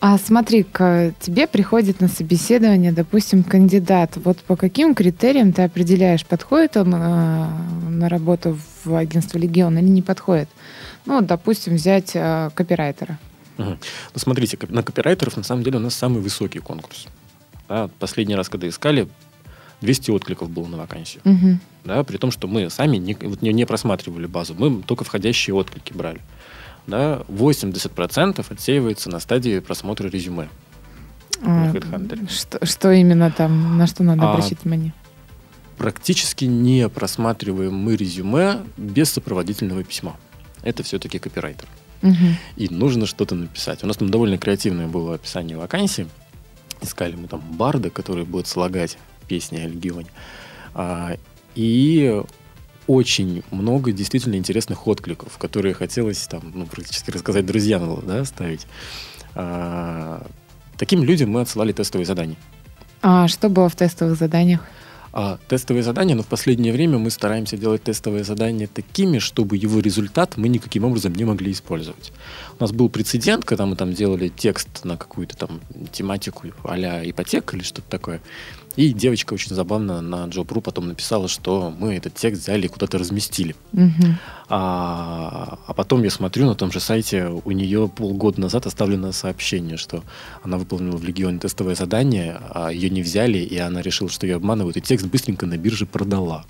А 0.00 0.18
смотри, 0.18 0.62
к 0.62 1.12
тебе 1.20 1.46
приходит 1.46 2.00
на 2.00 2.08
собеседование, 2.08 2.92
допустим, 2.92 3.42
кандидат. 3.42 4.16
Вот 4.16 4.38
по 4.38 4.56
каким 4.56 4.94
критериям 4.94 5.52
ты 5.52 5.62
определяешь, 5.62 6.24
подходит 6.24 6.76
он 6.76 6.94
э, 6.94 7.48
на 7.88 8.08
работу 8.08 8.58
в 8.84 8.94
агентство 8.94 9.38
Легион 9.38 9.78
или 9.78 9.88
не 9.88 10.02
подходит? 10.02 10.48
Ну, 11.06 11.16
вот, 11.16 11.26
допустим, 11.26 11.74
взять 11.74 12.12
э, 12.14 12.50
копирайтера. 12.54 13.18
Мгм. 13.58 13.78
Ну, 14.14 14.18
смотрите, 14.20 14.58
на 14.68 14.82
копирайтеров 14.82 15.36
на 15.36 15.42
самом 15.42 15.62
деле 15.62 15.78
у 15.78 15.80
нас 15.80 15.94
самый 15.94 16.20
высокий 16.20 16.58
конкурс. 16.58 17.06
Да, 17.68 17.88
последний 17.98 18.34
раз, 18.34 18.48
когда 18.48 18.68
искали, 18.68 19.08
200 19.80 20.10
откликов 20.10 20.50
было 20.50 20.66
на 20.66 20.76
вакансию. 20.76 21.22
Мгм. 21.24 21.60
да, 21.84 22.02
при 22.04 22.16
том, 22.16 22.30
что 22.30 22.48
мы 22.48 22.70
сами 22.70 22.96
не, 22.96 23.14
вот 23.14 23.42
не, 23.42 23.52
не 23.52 23.64
просматривали 23.64 24.26
базу, 24.26 24.54
мы 24.54 24.82
только 24.82 25.04
входящие 25.04 25.54
отклики 25.54 25.92
брали. 25.92 26.20
Да, 26.86 27.22
80% 27.28 28.44
отсеивается 28.48 29.10
на 29.10 29.18
стадии 29.18 29.58
просмотра 29.58 30.08
резюме. 30.08 30.48
А, 31.42 31.72
что, 32.28 32.64
что 32.64 32.92
именно 32.92 33.30
там, 33.30 33.76
на 33.76 33.86
что 33.86 34.02
надо 34.02 34.22
А, 34.22 34.32
обращать 34.32 34.62
внимание? 34.62 34.94
Практически 35.76 36.44
не 36.46 36.88
просматриваем 36.88 37.74
мы 37.74 37.96
резюме 37.96 38.60
без 38.76 39.10
сопроводительного 39.10 39.84
письма. 39.84 40.16
Это 40.62 40.82
все-таки 40.82 41.18
копирайтер. 41.18 41.68
Мгм. 42.02 42.36
И 42.56 42.68
нужно 42.68 43.06
что-то 43.06 43.34
написать. 43.34 43.82
У 43.84 43.86
нас 43.86 43.96
там 43.96 44.08
довольно 44.08 44.38
креативное 44.38 44.86
было 44.86 45.14
описание 45.14 45.56
вакансии. 45.56 46.08
Искали 46.80 47.16
мы 47.16 47.26
там 47.28 47.40
барда, 47.40 47.90
который 47.90 48.24
будет 48.24 48.46
слагать 48.46 48.96
песни 49.28 49.58
о 49.58 49.66
легионе. 49.66 50.08
А, 50.74 51.16
и 51.54 52.22
очень 52.86 53.42
много 53.50 53.92
действительно 53.92 54.36
интересных 54.36 54.86
откликов, 54.86 55.38
которые 55.38 55.74
хотелось 55.74 56.26
там, 56.26 56.52
ну, 56.54 56.66
практически 56.66 57.10
рассказать 57.10 57.46
друзьям, 57.46 58.02
да, 58.06 58.24
ставить. 58.24 58.66
А, 59.34 60.26
таким 60.76 61.02
людям 61.02 61.30
мы 61.30 61.40
отсылали 61.42 61.72
тестовые 61.72 62.06
задания. 62.06 62.36
А 63.02 63.28
что 63.28 63.48
было 63.48 63.68
в 63.68 63.76
тестовых 63.76 64.16
заданиях? 64.18 64.60
А, 65.18 65.38
тестовые 65.48 65.82
задания, 65.82 66.14
но 66.14 66.22
в 66.22 66.26
последнее 66.26 66.74
время 66.74 66.98
мы 66.98 67.10
стараемся 67.10 67.56
делать 67.56 67.82
тестовые 67.82 68.22
задания 68.22 68.66
такими, 68.66 69.18
чтобы 69.18 69.56
его 69.56 69.80
результат 69.80 70.36
мы 70.36 70.48
никаким 70.48 70.84
образом 70.84 71.14
не 71.14 71.24
могли 71.24 71.52
использовать. 71.52 72.12
У 72.58 72.62
нас 72.62 72.70
был 72.70 72.90
прецедент, 72.90 73.46
когда 73.46 73.64
мы 73.64 73.76
там 73.76 73.94
делали 73.94 74.28
текст 74.28 74.84
на 74.84 74.98
какую-то 74.98 75.34
там 75.34 75.62
тематику 75.90 76.48
а 76.64 76.76
ипотека 77.02 77.56
или 77.56 77.64
что-то 77.64 77.88
такое. 77.88 78.20
И 78.76 78.92
девочка 78.92 79.32
очень 79.34 79.54
забавно 79.54 80.02
на 80.02 80.26
Джобру 80.26 80.60
потом 80.60 80.88
написала, 80.88 81.28
что 81.28 81.72
мы 81.78 81.94
этот 81.94 82.14
текст 82.14 82.42
взяли 82.42 82.66
и 82.66 82.68
куда-то 82.68 82.98
разместили. 82.98 83.56
Угу. 83.72 84.06
А, 84.48 85.58
а 85.66 85.74
потом 85.74 86.02
я 86.02 86.10
смотрю 86.10 86.46
на 86.46 86.54
том 86.54 86.70
же 86.70 86.78
сайте, 86.78 87.26
у 87.44 87.50
нее 87.50 87.88
полгода 87.88 88.40
назад 88.40 88.66
оставлено 88.66 89.12
сообщение, 89.12 89.76
что 89.78 90.04
она 90.42 90.58
выполнила 90.58 90.96
в 90.96 91.04
Легионе 91.04 91.38
тестовое 91.38 91.74
задание, 91.74 92.38
а 92.50 92.70
ее 92.70 92.90
не 92.90 93.02
взяли, 93.02 93.38
и 93.38 93.56
она 93.56 93.80
решила, 93.80 94.10
что 94.10 94.26
ее 94.26 94.36
обманывают, 94.36 94.76
и 94.76 94.82
текст 94.82 95.06
быстренько 95.06 95.46
на 95.46 95.56
бирже 95.56 95.86
продала. 95.86 96.44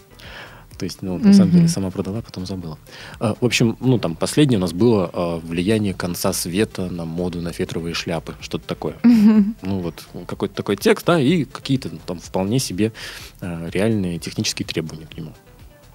То 0.79 0.85
есть, 0.85 1.03
ну, 1.03 1.19
на 1.19 1.29
mm-hmm. 1.29 1.33
самом 1.33 1.51
деле, 1.53 1.69
сама 1.69 1.91
продала, 1.91 2.23
потом 2.23 2.47
забыла. 2.47 2.79
А, 3.19 3.35
в 3.41 3.45
общем, 3.45 3.77
ну, 3.81 3.99
там, 3.99 4.15
последнее 4.15 4.59
у 4.59 4.61
нас 4.61 4.73
было 4.73 5.11
а, 5.13 5.39
влияние 5.39 5.95
конца 5.95 6.33
света 6.33 6.91
на 6.91 7.05
моду 7.05 7.41
на 7.41 7.53
фетровые 7.53 7.95
шляпы, 7.95 8.35
что-то 8.41 8.67
такое. 8.67 8.95
Mm-hmm. 9.03 9.55
Ну, 9.63 9.81
вот, 9.81 10.07
какой-то 10.27 10.55
такой 10.55 10.77
текст, 10.77 11.07
да, 11.07 11.21
и 11.21 11.45
какие-то 11.45 11.91
там 12.07 12.19
вполне 12.19 12.59
себе 12.59 12.93
а, 13.41 13.69
реальные 13.71 14.19
технические 14.19 14.67
требования 14.67 15.07
к 15.07 15.17
нему. 15.17 15.33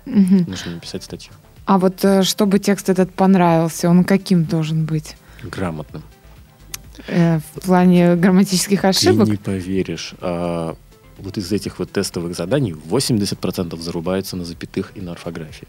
Mm-hmm. 0.05 0.49
Нужно 0.49 0.71
написать 0.71 1.03
статью. 1.03 1.33
А 1.65 1.77
вот 1.77 2.03
э, 2.03 2.23
чтобы 2.23 2.59
текст 2.59 2.89
этот 2.89 3.13
понравился, 3.13 3.87
он 3.89 4.03
каким 4.03 4.45
должен 4.45 4.85
быть? 4.85 5.15
Грамотным. 5.43 6.03
Э, 7.07 7.39
в 7.55 7.61
плане 7.61 8.15
грамматических 8.15 8.83
ошибок? 8.83 9.25
Ты 9.25 9.31
не 9.31 9.37
поверишь. 9.37 10.13
А, 10.21 10.75
вот 11.17 11.37
из 11.37 11.51
этих 11.51 11.79
вот 11.79 11.91
тестовых 11.91 12.35
заданий 12.35 12.73
80% 12.73 13.79
зарубаются 13.79 14.35
на 14.35 14.45
запятых 14.45 14.91
и 14.95 15.01
на 15.01 15.11
орфографии. 15.11 15.67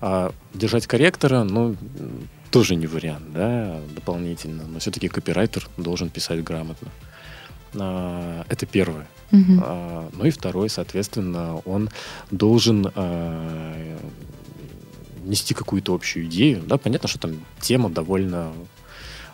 А 0.00 0.32
держать 0.54 0.86
корректора, 0.86 1.44
ну, 1.44 1.76
тоже 2.50 2.76
не 2.76 2.86
вариант, 2.86 3.32
да, 3.32 3.80
дополнительно. 3.94 4.64
Но 4.66 4.78
все-таки 4.78 5.08
копирайтер 5.08 5.68
должен 5.76 6.08
писать 6.08 6.42
грамотно. 6.42 6.88
А, 7.74 8.44
это 8.48 8.66
первое. 8.66 9.06
Угу. 9.32 9.60
А, 9.62 10.08
ну 10.12 10.24
и 10.24 10.30
второе, 10.30 10.68
соответственно, 10.68 11.56
он 11.64 11.90
должен 12.30 12.90
а, 12.94 13.98
нести 15.24 15.54
какую-то 15.54 15.94
общую 15.94 16.26
идею. 16.26 16.62
Да, 16.66 16.78
понятно, 16.78 17.08
что 17.08 17.18
там 17.18 17.44
тема 17.60 17.90
довольно 17.90 18.52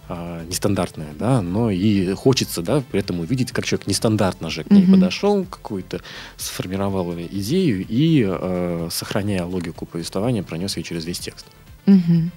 а, 0.08 0.44
нестандартная, 0.44 1.14
да, 1.18 1.40
но 1.40 1.70
и 1.70 2.12
хочется, 2.12 2.61
да, 2.62 2.82
при 2.90 3.00
этом 3.00 3.20
увидеть, 3.20 3.52
как 3.52 3.64
человек 3.64 3.87
нестандартно 3.87 4.50
же 4.50 4.64
к 4.64 4.70
ней 4.70 4.84
mm-hmm. 4.84 4.90
подошел, 4.92 5.44
какую-то 5.44 6.00
сформировал 6.37 7.14
идею 7.14 7.87
и, 7.88 8.26
э, 8.26 8.88
сохраняя 8.90 9.44
логику 9.44 9.87
повествования, 9.87 10.42
пронес 10.42 10.76
ее 10.76 10.82
через 10.82 11.06
весь 11.06 11.18
текст. 11.18 11.46
Mm-hmm. 11.87 12.30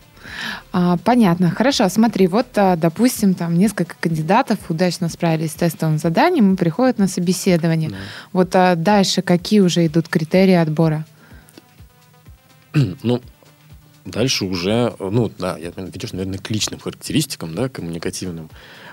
А, 0.72 0.98
понятно. 0.98 1.52
Хорошо, 1.52 1.90
смотри, 1.90 2.28
вот, 2.28 2.48
а, 2.56 2.76
допустим, 2.76 3.34
там 3.34 3.58
несколько 3.58 3.96
кандидатов 4.00 4.60
удачно 4.70 5.10
справились 5.10 5.52
с 5.52 5.56
тестовым 5.56 5.98
заданием 5.98 6.54
и 6.54 6.58
приходят 6.58 6.98
на 6.98 7.08
собеседование. 7.08 7.90
Да. 7.90 7.96
Вот 8.34 8.56
а 8.56 8.76
дальше 8.76 9.22
какие 9.22 9.60
уже 9.60 9.86
идут 9.86 10.08
критерии 10.08 10.56
отбора? 10.56 11.06
Ну, 13.04 13.22
Дальше 14.08 14.46
уже, 14.46 14.96
ну 15.00 15.30
да, 15.38 15.58
я 15.58 15.74
ведешь, 15.76 16.14
наверное, 16.14 16.40
к 16.40 16.50
личным 16.50 16.80
характеристикам, 16.80 17.54
да, 17.54 17.68
коммуникативным, 17.68 18.50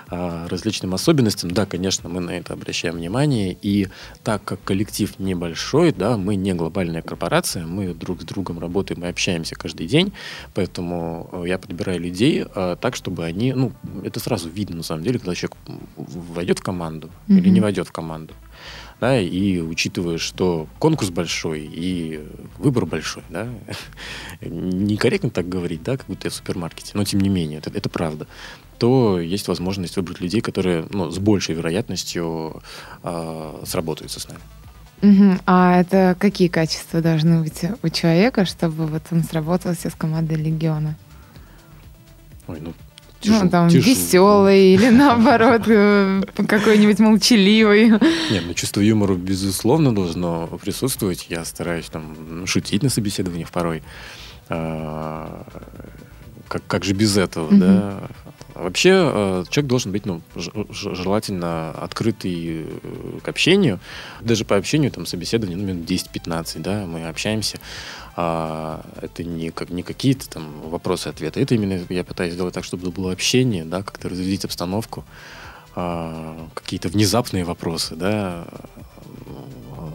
а, 0.09 0.45
различным 0.49 0.93
особенностям. 0.93 1.51
Да, 1.51 1.65
конечно, 1.65 2.09
мы 2.09 2.19
на 2.19 2.31
это 2.31 2.51
обращаем 2.51 2.95
внимание. 2.95 3.57
И 3.61 3.87
так 4.23 4.43
как 4.43 4.61
коллектив 4.63 5.17
небольшой, 5.17 5.93
да, 5.93 6.17
мы 6.17 6.35
не 6.35 6.53
глобальная 6.53 7.01
корпорация, 7.01 7.65
мы 7.65 7.93
друг 7.93 8.21
с 8.21 8.25
другом 8.25 8.59
работаем 8.59 9.05
и 9.05 9.07
общаемся 9.07 9.55
каждый 9.55 9.87
день, 9.87 10.11
поэтому 10.53 11.29
э, 11.31 11.43
я 11.47 11.57
подбираю 11.57 12.01
людей 12.01 12.43
а, 12.53 12.75
так, 12.75 12.97
чтобы 12.97 13.23
они, 13.23 13.53
ну, 13.53 13.71
это 14.03 14.19
сразу 14.19 14.49
видно 14.49 14.77
на 14.77 14.83
самом 14.83 15.03
деле, 15.03 15.19
когда 15.19 15.33
человек 15.33 15.55
войдет 15.95 16.59
в 16.59 16.63
команду 16.63 17.09
mm-hmm. 17.29 17.37
или 17.37 17.49
не 17.49 17.61
войдет 17.61 17.87
в 17.87 17.93
команду 17.93 18.33
да, 19.05 19.19
и 19.19 19.59
учитывая, 19.59 20.17
что 20.17 20.67
конкурс 20.79 21.11
большой 21.11 21.69
и 21.71 22.27
выбор 22.57 22.87
большой, 22.87 23.21
да, 23.29 23.47
некорректно 24.41 25.29
так 25.29 25.47
говорить, 25.47 25.83
да, 25.83 25.95
как 25.95 26.07
будто 26.07 26.25
я 26.25 26.31
в 26.31 26.33
супермаркете, 26.33 26.91
но 26.95 27.03
тем 27.03 27.19
не 27.19 27.29
менее, 27.29 27.59
это, 27.59 27.69
это 27.69 27.87
правда, 27.87 28.25
то 28.79 29.19
есть 29.19 29.47
возможность 29.47 29.95
выбрать 29.97 30.21
людей, 30.21 30.41
которые 30.41 30.87
ну, 30.89 31.11
с 31.11 31.19
большей 31.19 31.53
вероятностью 31.53 32.63
э, 33.03 33.63
сработаются 33.65 34.19
с 34.19 34.27
нами. 34.27 34.41
Угу. 35.03 35.39
А 35.45 35.79
это 35.79 36.15
какие 36.19 36.47
качества 36.47 36.99
должны 36.99 37.43
быть 37.43 37.63
у 37.83 37.89
человека, 37.89 38.45
чтобы 38.45 38.87
вот 38.87 39.03
он 39.11 39.23
сработался 39.23 39.91
с 39.91 39.93
командой 39.93 40.37
Легиона? 40.37 40.95
Ой, 42.47 42.57
ну 42.59 42.73
Тяжел, 43.21 43.43
ну, 43.43 43.49
там, 43.49 43.69
тяжел. 43.69 43.93
веселый 43.93 44.73
или 44.73 44.89
наоборот 44.89 45.63
э, 45.67 46.21
какой-нибудь 46.47 46.99
молчаливый. 46.99 47.89
Нет, 48.31 48.43
ну 48.45 48.53
чувство 48.53 48.81
юмора, 48.81 49.15
безусловно, 49.15 49.93
должно 49.93 50.47
присутствовать. 50.61 51.27
Я 51.29 51.45
стараюсь 51.45 51.85
там 51.85 52.45
шутить 52.45 52.83
на 52.83 52.89
собеседованиях 52.89 53.51
порой. 53.51 53.81
А, 56.45 56.49
как, 56.49 56.65
как 56.67 56.83
же 56.83 56.93
без 56.93 57.17
этого, 57.17 57.51
mm-hmm. 57.51 57.59
да? 57.59 58.07
Вообще 58.55 58.89
э, 58.91 59.43
человек 59.49 59.69
должен 59.69 59.91
быть, 59.91 60.05
ну, 60.05 60.21
желательно 60.71 61.71
открытый 61.71 62.65
э, 62.67 63.19
к 63.21 63.27
общению. 63.27 63.81
Даже 64.21 64.45
по 64.45 64.55
общению, 64.55 64.91
там, 64.91 65.05
собеседование, 65.05 65.57
ну, 65.57 65.65
минут 65.65 65.89
10-15, 65.89 66.59
да, 66.59 66.85
мы 66.85 67.05
общаемся. 67.05 67.59
А, 68.15 68.85
это 69.01 69.25
не, 69.25 69.51
как, 69.51 69.71
не 69.71 69.83
какие-то 69.83 70.29
там 70.29 70.69
вопросы-ответы. 70.69 71.41
Это 71.41 71.53
именно 71.55 71.85
я 71.89 72.05
пытаюсь 72.05 72.33
сделать 72.33 72.53
так, 72.53 72.63
чтобы 72.63 72.91
было 72.91 73.11
общение, 73.11 73.65
да, 73.65 73.83
как-то 73.83 74.07
разрядить 74.07 74.45
обстановку. 74.45 75.03
А, 75.75 76.47
какие-то 76.53 76.87
внезапные 76.87 77.43
вопросы, 77.43 77.97
да, 77.97 78.45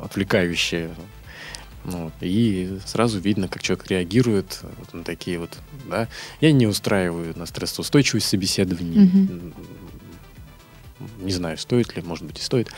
отвлекающие. 0.05 0.91
Ну, 1.85 2.13
и 2.21 2.79
сразу 2.85 3.19
видно, 3.21 3.49
как 3.49 3.63
человек 3.63 3.87
реагирует 3.91 4.61
на 4.93 5.03
такие 5.03 5.39
вот, 5.39 5.57
да. 5.91 6.09
Я 6.41 6.53
не 6.53 6.67
устраиваю 6.67 7.37
на 7.37 7.47
стрессоустойчивость 7.47 8.29
собеседований. 8.29 9.07
Mm-hmm. 9.07 9.55
Не 11.23 11.33
знаю, 11.33 11.59
стоит 11.59 11.97
ли, 11.97 12.03
может 12.03 12.25
быть, 12.25 12.39
и 12.39 12.43
стоит. 12.43 12.71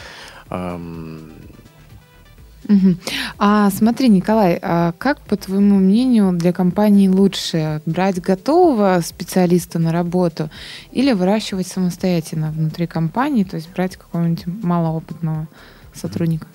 Угу. 2.69 2.97
А 3.38 3.71
смотри, 3.71 4.09
Николай, 4.09 4.59
а 4.62 4.92
как, 4.99 5.21
по 5.23 5.37
твоему 5.37 5.78
мнению, 5.78 6.33
для 6.33 6.52
компании 6.52 7.09
лучше 7.09 7.83
брать 7.87 8.21
готового 8.21 9.00
специалиста 9.04 9.78
на 9.78 9.92
работу 9.92 10.49
или 10.92 11.12
выращивать 11.12 11.66
самостоятельно 11.66 12.52
внутри 12.52 12.87
компании, 12.87 13.45
то 13.45 13.57
есть 13.57 13.69
брать 13.73 13.97
какого-нибудь 13.97 14.47
малоопытного 14.47 15.49
сотрудника? 15.92 16.47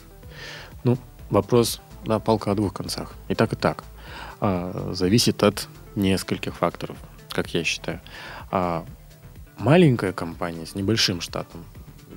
Ну, 0.83 0.97
вопрос, 1.29 1.81
да, 2.05 2.19
палка 2.19 2.51
о 2.51 2.55
двух 2.55 2.73
концах. 2.73 3.13
И 3.27 3.35
так, 3.35 3.51
и 3.51 3.55
так. 3.57 3.83
А, 4.39 4.93
зависит 4.93 5.43
от 5.43 5.67
нескольких 5.97 6.55
факторов, 6.55 6.97
как 7.29 7.53
я 7.53 7.63
считаю. 7.63 7.99
А 8.51 8.85
маленькая 9.57 10.13
компания 10.13 10.65
с 10.65 10.75
небольшим 10.75 11.19
штатом 11.19 11.65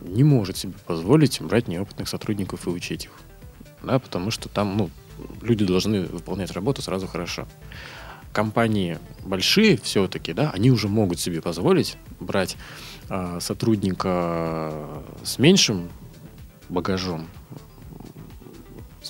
не 0.02 0.22
может 0.22 0.56
себе 0.56 0.74
позволить 0.86 1.42
брать 1.42 1.66
неопытных 1.66 2.08
сотрудников 2.08 2.66
и 2.66 2.70
учить 2.70 3.06
их 3.06 3.12
да, 3.82 3.98
потому 3.98 4.30
что 4.30 4.48
там, 4.48 4.76
ну, 4.76 4.90
люди 5.42 5.64
должны 5.64 6.02
выполнять 6.02 6.50
работу 6.52 6.82
сразу 6.82 7.06
хорошо. 7.06 7.46
Компании 8.32 8.98
большие 9.24 9.76
все-таки, 9.76 10.32
да, 10.32 10.50
они 10.50 10.70
уже 10.70 10.88
могут 10.88 11.18
себе 11.18 11.42
позволить 11.42 11.96
брать 12.20 12.56
э, 13.08 13.38
сотрудника 13.40 14.72
с 15.24 15.38
меньшим 15.38 15.88
багажом, 16.68 17.26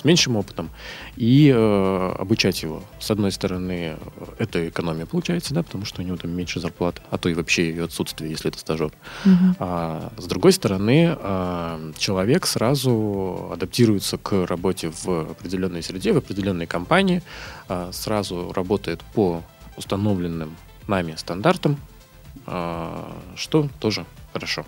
с 0.01 0.05
меньшим 0.05 0.35
опытом 0.35 0.71
и 1.15 1.51
э, 1.53 2.11
обучать 2.17 2.63
его. 2.63 2.83
С 2.99 3.11
одной 3.11 3.31
стороны, 3.31 3.97
это 4.39 4.67
экономия 4.67 5.05
получается, 5.05 5.53
да, 5.53 5.61
потому 5.63 5.85
что 5.85 6.01
у 6.01 6.05
него 6.05 6.17
там 6.17 6.31
меньше 6.31 6.59
зарплаты, 6.59 7.01
а 7.11 7.17
то 7.17 7.29
и 7.29 7.33
вообще 7.33 7.69
ее 7.69 7.83
отсутствие, 7.83 8.31
если 8.31 8.49
это 8.49 8.59
стажер. 8.59 8.91
Угу. 9.25 9.55
А, 9.59 10.11
с 10.17 10.25
другой 10.25 10.53
стороны, 10.53 11.15
э, 11.17 11.91
человек 11.97 12.47
сразу 12.47 13.51
адаптируется 13.53 14.17
к 14.17 14.45
работе 14.47 14.91
в 15.03 15.31
определенной 15.31 15.83
среде, 15.83 16.13
в 16.13 16.17
определенной 16.17 16.65
компании, 16.65 17.21
э, 17.69 17.89
сразу 17.93 18.51
работает 18.53 19.01
по 19.13 19.43
установленным 19.77 20.55
нами 20.87 21.13
стандартам, 21.15 21.77
э, 22.47 23.03
что 23.35 23.69
тоже 23.79 24.05
хорошо. 24.33 24.65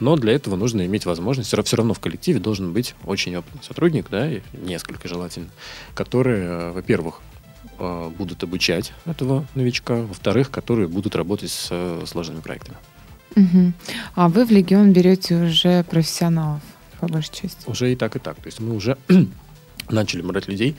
Но 0.00 0.16
для 0.16 0.32
этого 0.32 0.56
нужно 0.56 0.84
иметь 0.86 1.06
возможность, 1.06 1.48
все 1.48 1.76
равно 1.76 1.94
в 1.94 2.00
коллективе 2.00 2.40
должен 2.40 2.72
быть 2.72 2.94
очень 3.04 3.36
опытный 3.36 3.62
сотрудник, 3.62 4.06
да, 4.10 4.30
и 4.30 4.40
несколько 4.52 5.08
желательно, 5.08 5.48
которые, 5.94 6.44
э, 6.44 6.72
во-первых, 6.72 7.20
э, 7.78 8.10
будут 8.16 8.42
обучать 8.42 8.92
этого 9.06 9.46
новичка, 9.54 9.94
во-вторых, 9.94 10.50
которые 10.50 10.88
будут 10.88 11.16
работать 11.16 11.50
с 11.50 11.68
э, 11.70 12.04
сложными 12.06 12.40
проектами. 12.40 12.76
Угу. 13.36 13.72
А 14.14 14.28
вы 14.28 14.44
в 14.44 14.50
Легион 14.50 14.92
берете 14.92 15.36
уже 15.36 15.84
профессионалов, 15.84 16.60
по 17.00 17.06
большей 17.06 17.34
части? 17.34 17.68
Уже 17.68 17.92
и 17.92 17.96
так, 17.96 18.16
и 18.16 18.18
так. 18.18 18.36
То 18.36 18.46
есть 18.46 18.60
мы 18.60 18.74
уже 18.74 18.96
начали 19.88 20.22
брать 20.22 20.48
людей 20.48 20.76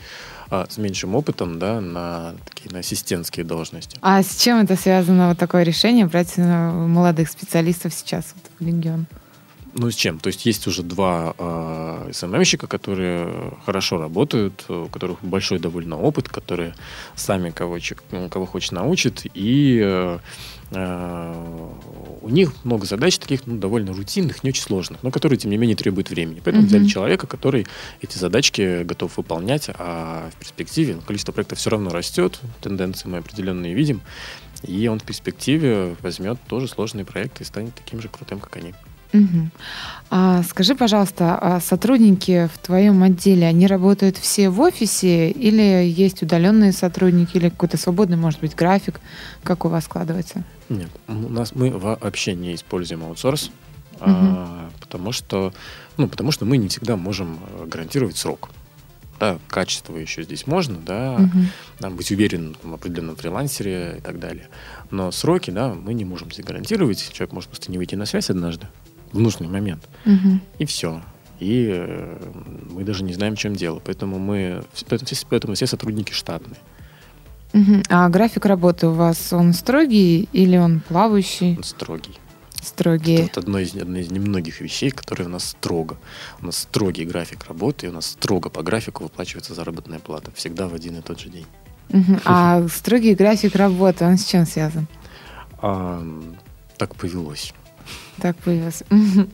а, 0.50 0.66
с 0.68 0.78
меньшим 0.78 1.14
опытом 1.14 1.58
да, 1.58 1.80
на 1.80 2.34
такие 2.44 2.72
на 2.72 2.80
ассистентские 2.80 3.44
должности. 3.44 3.98
А 4.02 4.22
с 4.22 4.36
чем 4.36 4.58
это 4.58 4.76
связано, 4.76 5.28
вот 5.28 5.38
такое 5.38 5.62
решение 5.62 6.06
брать 6.06 6.36
молодых 6.36 7.28
специалистов 7.28 7.94
сейчас 7.94 8.34
вот, 8.34 8.44
в 8.58 8.64
Легион? 8.64 9.06
Ну, 9.76 9.90
с 9.90 9.96
чем? 9.96 10.20
То 10.20 10.28
есть 10.28 10.46
есть 10.46 10.68
уже 10.68 10.84
два 10.84 11.34
э, 11.36 12.10
СММщика, 12.12 12.68
которые 12.68 13.58
хорошо 13.66 13.98
работают, 13.98 14.64
у 14.68 14.86
которых 14.86 15.18
большой 15.22 15.58
довольно 15.58 15.98
опыт, 15.98 16.28
которые 16.28 16.74
сами 17.16 17.50
кого, 17.50 17.78
кого 18.30 18.46
хочет 18.46 18.70
научат, 18.70 19.26
и 19.34 19.80
э, 19.84 20.18
э, 20.70 21.34
у 22.22 22.28
них 22.28 22.52
много 22.62 22.86
задач 22.86 23.18
таких 23.18 23.46
ну, 23.46 23.58
довольно 23.58 23.92
рутинных, 23.92 24.44
не 24.44 24.50
очень 24.50 24.62
сложных, 24.62 25.02
но 25.02 25.10
которые, 25.10 25.38
тем 25.38 25.50
не 25.50 25.56
менее, 25.56 25.76
требуют 25.76 26.08
времени. 26.08 26.40
Поэтому 26.44 26.64
mm-hmm. 26.64 26.68
взяли 26.68 26.86
человека, 26.86 27.26
который 27.26 27.66
эти 28.00 28.16
задачки 28.16 28.84
готов 28.84 29.16
выполнять, 29.16 29.70
а 29.74 30.30
в 30.30 30.36
перспективе 30.36 30.94
ну, 30.94 31.00
количество 31.00 31.32
проектов 31.32 31.58
все 31.58 31.70
равно 31.70 31.90
растет, 31.90 32.38
тенденции 32.60 33.08
мы 33.08 33.18
определенные 33.18 33.74
видим, 33.74 34.02
и 34.62 34.86
он 34.86 35.00
в 35.00 35.04
перспективе 35.04 35.96
возьмет 36.00 36.38
тоже 36.46 36.68
сложные 36.68 37.04
проекты 37.04 37.42
и 37.42 37.46
станет 37.46 37.74
таким 37.74 38.00
же 38.00 38.08
крутым, 38.08 38.38
как 38.38 38.56
они. 38.56 38.72
Угу. 39.14 39.50
А 40.10 40.42
скажи, 40.42 40.74
пожалуйста, 40.74 41.38
а 41.40 41.60
сотрудники 41.60 42.50
в 42.52 42.58
твоем 42.58 43.02
отделе, 43.02 43.46
они 43.46 43.66
работают 43.66 44.16
все 44.16 44.48
в 44.50 44.60
офисе 44.60 45.30
или 45.30 45.88
есть 45.88 46.22
удаленные 46.22 46.72
сотрудники 46.72 47.36
или 47.36 47.48
какой-то 47.48 47.76
свободный, 47.76 48.16
может 48.16 48.40
быть, 48.40 48.54
график? 48.54 49.00
Как 49.42 49.64
у 49.64 49.68
вас 49.68 49.84
складывается? 49.84 50.44
Нет, 50.68 50.90
у 51.08 51.12
нас 51.12 51.54
мы 51.54 51.70
вообще 51.70 52.34
не 52.34 52.54
используем 52.54 53.04
аутсорс, 53.04 53.50
угу. 53.94 54.02
а, 54.02 54.70
потому 54.80 55.12
что, 55.12 55.52
ну, 55.96 56.08
потому 56.08 56.32
что 56.32 56.44
мы 56.44 56.56
не 56.56 56.68
всегда 56.68 56.96
можем 56.96 57.38
э, 57.58 57.66
гарантировать 57.66 58.16
срок. 58.16 58.50
Да, 59.20 59.38
качество 59.48 59.96
еще 59.96 60.24
здесь 60.24 60.46
можно, 60.46 60.76
да, 60.76 61.14
угу. 61.14 61.38
нам 61.78 61.94
быть 61.94 62.10
уверен 62.10 62.56
в 62.62 62.74
определенном 62.74 63.14
фрилансере 63.14 63.96
и 63.98 64.00
так 64.00 64.18
далее. 64.18 64.48
Но 64.90 65.12
сроки, 65.12 65.50
да, 65.52 65.72
мы 65.72 65.94
не 65.94 66.04
можем 66.04 66.32
здесь 66.32 66.44
гарантировать. 66.44 67.12
Человек 67.12 67.32
может 67.32 67.50
просто 67.50 67.70
не 67.70 67.78
выйти 67.78 67.94
на 67.94 68.06
связь 68.06 68.30
однажды, 68.30 68.66
в 69.14 69.20
нужный 69.20 69.48
момент. 69.48 69.88
Угу. 70.04 70.40
И 70.58 70.64
все. 70.66 71.00
И 71.38 71.70
э, 71.72 72.32
мы 72.70 72.84
даже 72.84 73.04
не 73.04 73.14
знаем, 73.14 73.36
в 73.36 73.38
чем 73.38 73.54
дело. 73.54 73.80
Поэтому 73.82 74.18
мы, 74.18 74.64
поэтому, 74.88 75.08
поэтому 75.30 75.54
все 75.54 75.66
сотрудники 75.66 76.12
штатные. 76.12 76.58
Угу. 77.54 77.82
А 77.88 78.08
график 78.08 78.44
работы 78.44 78.88
у 78.88 78.92
вас, 78.92 79.32
он 79.32 79.52
строгий 79.52 80.28
или 80.32 80.56
он 80.56 80.80
плавающий? 80.80 81.56
Он 81.56 81.62
строгий. 81.62 82.18
Строгий. 82.60 83.14
Это 83.14 83.22
вот 83.24 83.38
одно 83.38 83.58
из, 83.60 83.74
одно 83.76 83.98
из 83.98 84.10
немногих 84.10 84.60
вещей, 84.60 84.90
которые 84.90 85.28
у 85.28 85.30
нас 85.30 85.50
строго. 85.50 85.96
У 86.40 86.46
нас 86.46 86.58
строгий 86.58 87.04
график 87.04 87.44
работы, 87.46 87.86
и 87.86 87.88
у 87.90 87.92
нас 87.92 88.06
строго 88.06 88.50
по 88.50 88.62
графику 88.62 89.04
выплачивается 89.04 89.54
заработная 89.54 90.00
плата. 90.00 90.32
Всегда 90.34 90.66
в 90.66 90.74
один 90.74 90.98
и 90.98 91.02
тот 91.02 91.20
же 91.20 91.28
день. 91.28 91.46
Угу. 91.90 92.20
А 92.24 92.66
строгий 92.74 93.14
график 93.14 93.54
работы, 93.54 94.04
он 94.04 94.18
с 94.18 94.24
чем 94.24 94.44
связан? 94.44 94.88
А, 95.58 96.02
так 96.78 96.96
повелось. 96.96 97.54
Так 98.20 98.36
появилось. 98.36 98.82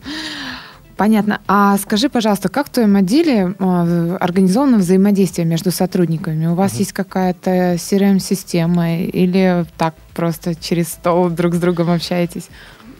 Понятно. 0.97 1.41
А 1.47 1.77
скажи, 1.77 2.09
пожалуйста, 2.09 2.49
как 2.49 2.67
в 2.67 2.69
твоем 2.69 2.95
отделе 2.95 3.55
э, 3.57 4.17
организовано 4.19 4.77
взаимодействие 4.77 5.47
между 5.47 5.71
сотрудниками? 5.71 6.45
У 6.45 6.53
вас 6.53 6.73
uh 6.73 6.79
есть 6.79 6.93
какая-то 6.93 7.73
CRM-система 7.75 8.97
или 8.99 9.65
так 9.77 9.95
просто 10.13 10.53
через 10.53 10.89
стол 10.89 11.31
друг 11.31 11.55
с 11.55 11.59
другом 11.59 11.89
общаетесь? 11.89 12.49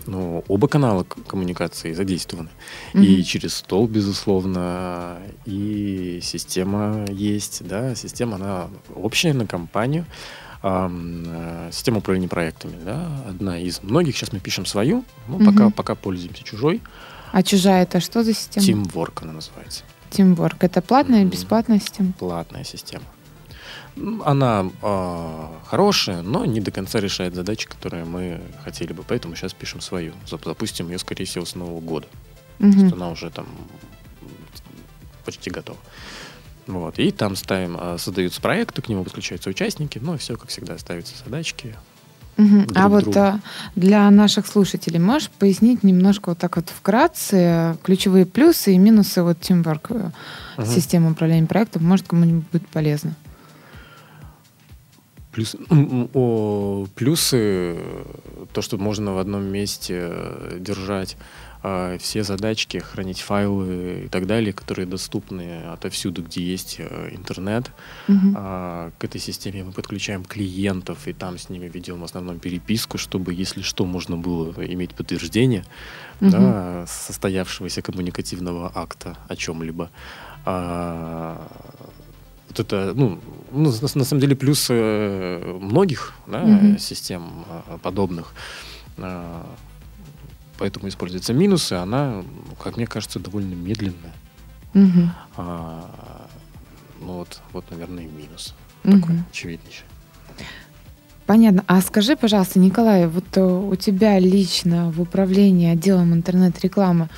Ну, 0.08 0.44
оба 0.48 0.68
канала 0.68 1.04
коммуникации 1.04 1.94
задействованы. 1.94 2.50
uh 2.94 3.06
И 3.06 3.24
через 3.24 3.54
стол, 3.54 3.88
безусловно, 3.88 5.18
и 5.46 6.20
система 6.24 7.06
есть, 7.08 7.68
да, 7.68 7.94
система, 7.94 8.36
она 8.36 8.68
общая 8.96 9.34
на 9.34 9.46
компанию. 9.46 10.06
Э, 10.64 11.70
система 11.72 12.00
управления 12.00 12.28
проектами, 12.28 12.78
да, 12.84 13.08
одна 13.28 13.60
из 13.60 13.82
многих. 13.82 14.16
Сейчас 14.16 14.32
мы 14.32 14.40
пишем 14.40 14.66
свою, 14.66 15.04
ну, 15.28 15.38
угу. 15.38 15.46
пока, 15.46 15.70
пока 15.72 15.96
пользуемся 15.96 16.44
чужой. 16.44 16.82
А 17.32 17.42
чужая 17.44 17.84
это 17.84 18.00
что 18.00 18.24
за 18.24 18.34
система? 18.34 18.66
Teamwork 18.66 19.24
она 19.24 19.34
называется. 19.34 19.84
Teamwork. 20.12 20.58
Это 20.60 20.82
платная, 20.82 21.24
mm 21.24 21.30
бесплатная 21.30 21.80
система? 21.80 22.14
Платная 22.14 22.64
система. 22.64 23.06
Она 24.24 24.70
э, 24.82 25.48
хорошая, 25.66 26.22
но 26.22 26.46
не 26.46 26.62
до 26.62 26.72
конца 26.72 27.00
решает 27.00 27.34
задачи, 27.34 27.68
которые 27.68 28.06
мы 28.06 28.42
хотели 28.64 28.94
бы. 28.94 29.04
Поэтому 29.08 29.36
сейчас 29.36 29.54
пишем 29.54 29.82
свою. 29.82 30.14
Запустим 30.30 30.90
ее, 30.90 31.00
скорее 31.00 31.26
всего, 31.26 31.46
с 31.46 31.56
Нового 31.56 31.80
года. 31.80 32.08
Угу. 32.60 32.72
То 32.72 32.78
есть 32.78 32.94
она 32.94 33.10
уже 33.10 33.32
там 33.32 33.48
почти 35.26 35.50
готова. 35.50 35.80
Вот, 36.72 37.00
и 37.00 37.12
там 37.12 37.36
ставим, 37.36 37.76
а, 37.78 37.98
создаются 37.98 38.42
проекты, 38.42 38.82
к 38.82 38.88
нему 38.88 39.04
подключаются 39.04 39.50
участники, 39.50 40.00
ну 40.02 40.16
и 40.16 40.18
все, 40.18 40.38
как 40.38 40.50
всегда, 40.50 40.78
ставятся 40.78 41.14
задачки. 41.24 41.76
Угу. 42.38 42.68
а 42.76 42.88
вот 42.88 43.16
а, 43.18 43.42
для 43.76 44.10
наших 44.10 44.48
слушателей 44.48 45.00
можешь 45.00 45.30
пояснить 45.30 45.84
немножко 45.84 46.30
вот 46.30 46.38
так 46.38 46.56
вот 46.56 46.70
вкратце 46.70 47.78
ключевые 47.84 48.26
плюсы 48.26 48.74
и 48.74 48.78
минусы 48.78 49.22
вот 49.22 49.38
Teamwork 49.40 50.14
угу. 50.58 50.66
системы 50.66 51.12
управления 51.12 51.46
проектом? 51.46 51.84
Может, 51.84 52.08
кому-нибудь 52.08 52.46
будет 52.52 52.68
полезно? 52.70 53.16
Плюс, 55.34 55.56
о, 56.14 56.88
плюсы, 56.96 57.78
то, 58.54 58.62
что 58.62 58.78
можно 58.78 59.14
в 59.14 59.18
одном 59.18 59.44
месте 59.44 60.00
э, 60.02 60.58
держать 60.60 61.18
э, 61.64 61.98
все 62.00 62.24
задачки, 62.24 62.78
хранить 62.78 63.22
файлы 63.22 64.04
и 64.06 64.08
так 64.08 64.28
далее, 64.28 64.54
которые 64.54 64.86
доступны 64.86 65.64
отовсюду, 65.66 66.24
где 66.24 66.44
есть 66.44 66.78
э, 66.80 67.10
интернет. 67.12 67.72
Угу. 68.08 68.34
Э, 68.36 68.92
к 68.98 69.04
этой 69.04 69.20
системе 69.20 69.64
мы 69.64 69.72
подключаем 69.72 70.24
клиентов, 70.24 71.08
и 71.08 71.14
там 71.14 71.38
с 71.38 71.50
ними 71.50 71.68
ведем 71.68 72.02
в 72.02 72.04
основном 72.04 72.40
переписку, 72.40 72.98
чтобы, 72.98 73.34
если 73.34 73.62
что, 73.62 73.86
можно 73.86 74.18
было 74.18 74.54
иметь 74.66 74.94
подтверждение 74.94 75.64
угу. 76.22 76.32
да, 76.32 76.86
состоявшегося 76.88 77.82
коммуникативного 77.82 78.72
акта 78.74 79.18
о 79.28 79.36
чем-либо. 79.36 79.90
А, 80.46 81.48
вот 82.50 82.60
это, 82.60 82.94
ну, 82.96 83.20
ну 83.52 83.72
на, 83.72 83.88
на 83.94 84.06
самом 84.06 84.20
деле, 84.20 84.36
плюс 84.36 84.68
э, 84.70 85.58
многих 85.62 86.14
да, 86.28 86.44
угу. 86.44 86.78
систем 86.78 87.46
э, 87.68 87.78
подобных 87.82 88.34
поэтому 90.62 90.90
используются 90.90 91.34
минусы, 91.34 91.74
она, 91.74 92.24
как 92.64 92.78
мне 92.78 92.86
кажется, 92.86 93.18
довольно 93.18 93.56
медленная. 93.56 94.14
Угу. 94.76 95.10
А, 95.38 96.28
ну 97.00 97.14
вот, 97.14 97.42
вот, 97.52 97.66
наверное, 97.72 98.04
и 98.04 98.08
минус 98.08 98.54
угу. 98.84 99.00
такой 99.00 99.16
очевиднейший. 99.32 99.86
Понятно. 101.26 101.64
А 101.66 101.82
скажи, 101.82 102.16
пожалуйста, 102.16 102.60
Николай, 102.60 103.08
вот 103.08 103.26
э, 103.38 103.42
у 103.42 103.76
тебя 103.76 104.20
лично 104.20 104.92
в 104.92 105.02
управлении 105.02 105.68
отделом 105.68 106.14
интернет-рекламы 106.14 107.10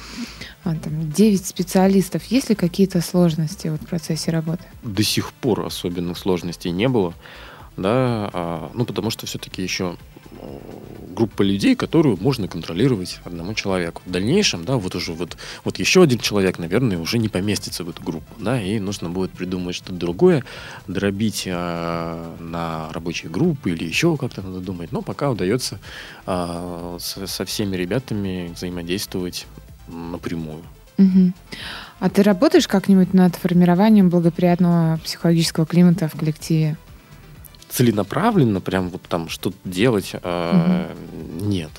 а, 0.63 0.75
там, 0.75 1.11
9 1.11 1.45
специалистов. 1.45 2.23
Есть 2.23 2.49
ли 2.49 2.55
какие-то 2.55 3.01
сложности 3.01 3.67
вот 3.67 3.81
в 3.81 3.87
процессе 3.87 4.31
работы? 4.31 4.63
До 4.83 5.03
сих 5.03 5.33
пор 5.33 5.65
особенных 5.65 6.17
сложностей 6.17 6.71
не 6.71 6.87
было. 6.87 7.13
Да, 7.75 8.29
а, 8.31 8.71
ну, 8.73 8.85
потому 8.85 9.09
что 9.09 9.25
все-таки 9.25 9.61
еще 9.61 9.97
группа 11.13 11.41
людей, 11.41 11.75
которую 11.75 12.17
можно 12.19 12.47
контролировать 12.47 13.19
одному 13.23 13.53
человеку. 13.53 14.01
В 14.05 14.11
дальнейшем, 14.11 14.65
да, 14.65 14.77
вот 14.77 14.95
уже 14.95 15.13
вот, 15.13 15.37
вот 15.63 15.79
еще 15.79 16.03
один 16.03 16.19
человек, 16.19 16.59
наверное, 16.59 16.97
уже 16.97 17.17
не 17.17 17.29
поместится 17.29 17.83
в 17.83 17.89
эту 17.89 18.03
группу, 18.03 18.33
да, 18.39 18.61
и 18.61 18.79
нужно 18.79 19.09
будет 19.09 19.31
придумать 19.31 19.75
что-то 19.75 19.93
другое, 19.93 20.43
дробить 20.87 21.43
э, 21.45 22.35
на 22.39 22.91
рабочие 22.91 23.31
группы 23.31 23.71
или 23.71 23.85
еще 23.85 24.17
как-то 24.17 24.41
надо 24.41 24.59
думать. 24.59 24.91
Но 24.91 25.01
пока 25.01 25.29
удается 25.29 25.79
э, 26.25 26.97
со, 26.99 27.27
со 27.27 27.45
всеми 27.45 27.75
ребятами 27.75 28.51
взаимодействовать 28.53 29.47
напрямую. 29.87 30.63
Угу. 30.97 31.33
А 31.99 32.09
ты 32.09 32.23
работаешь 32.23 32.67
как-нибудь 32.67 33.13
над 33.13 33.35
формированием 33.35 34.09
благоприятного 34.09 34.99
психологического 35.03 35.65
климата 35.65 36.07
в 36.07 36.17
коллективе? 36.17 36.77
Целенаправленно 37.73 38.61
прям 38.61 38.89
вот 38.89 39.01
там 39.03 39.29
что-то 39.29 39.57
делать 39.65 40.11
э, 40.13 40.87
угу. 40.91 41.45
нет. 41.45 41.71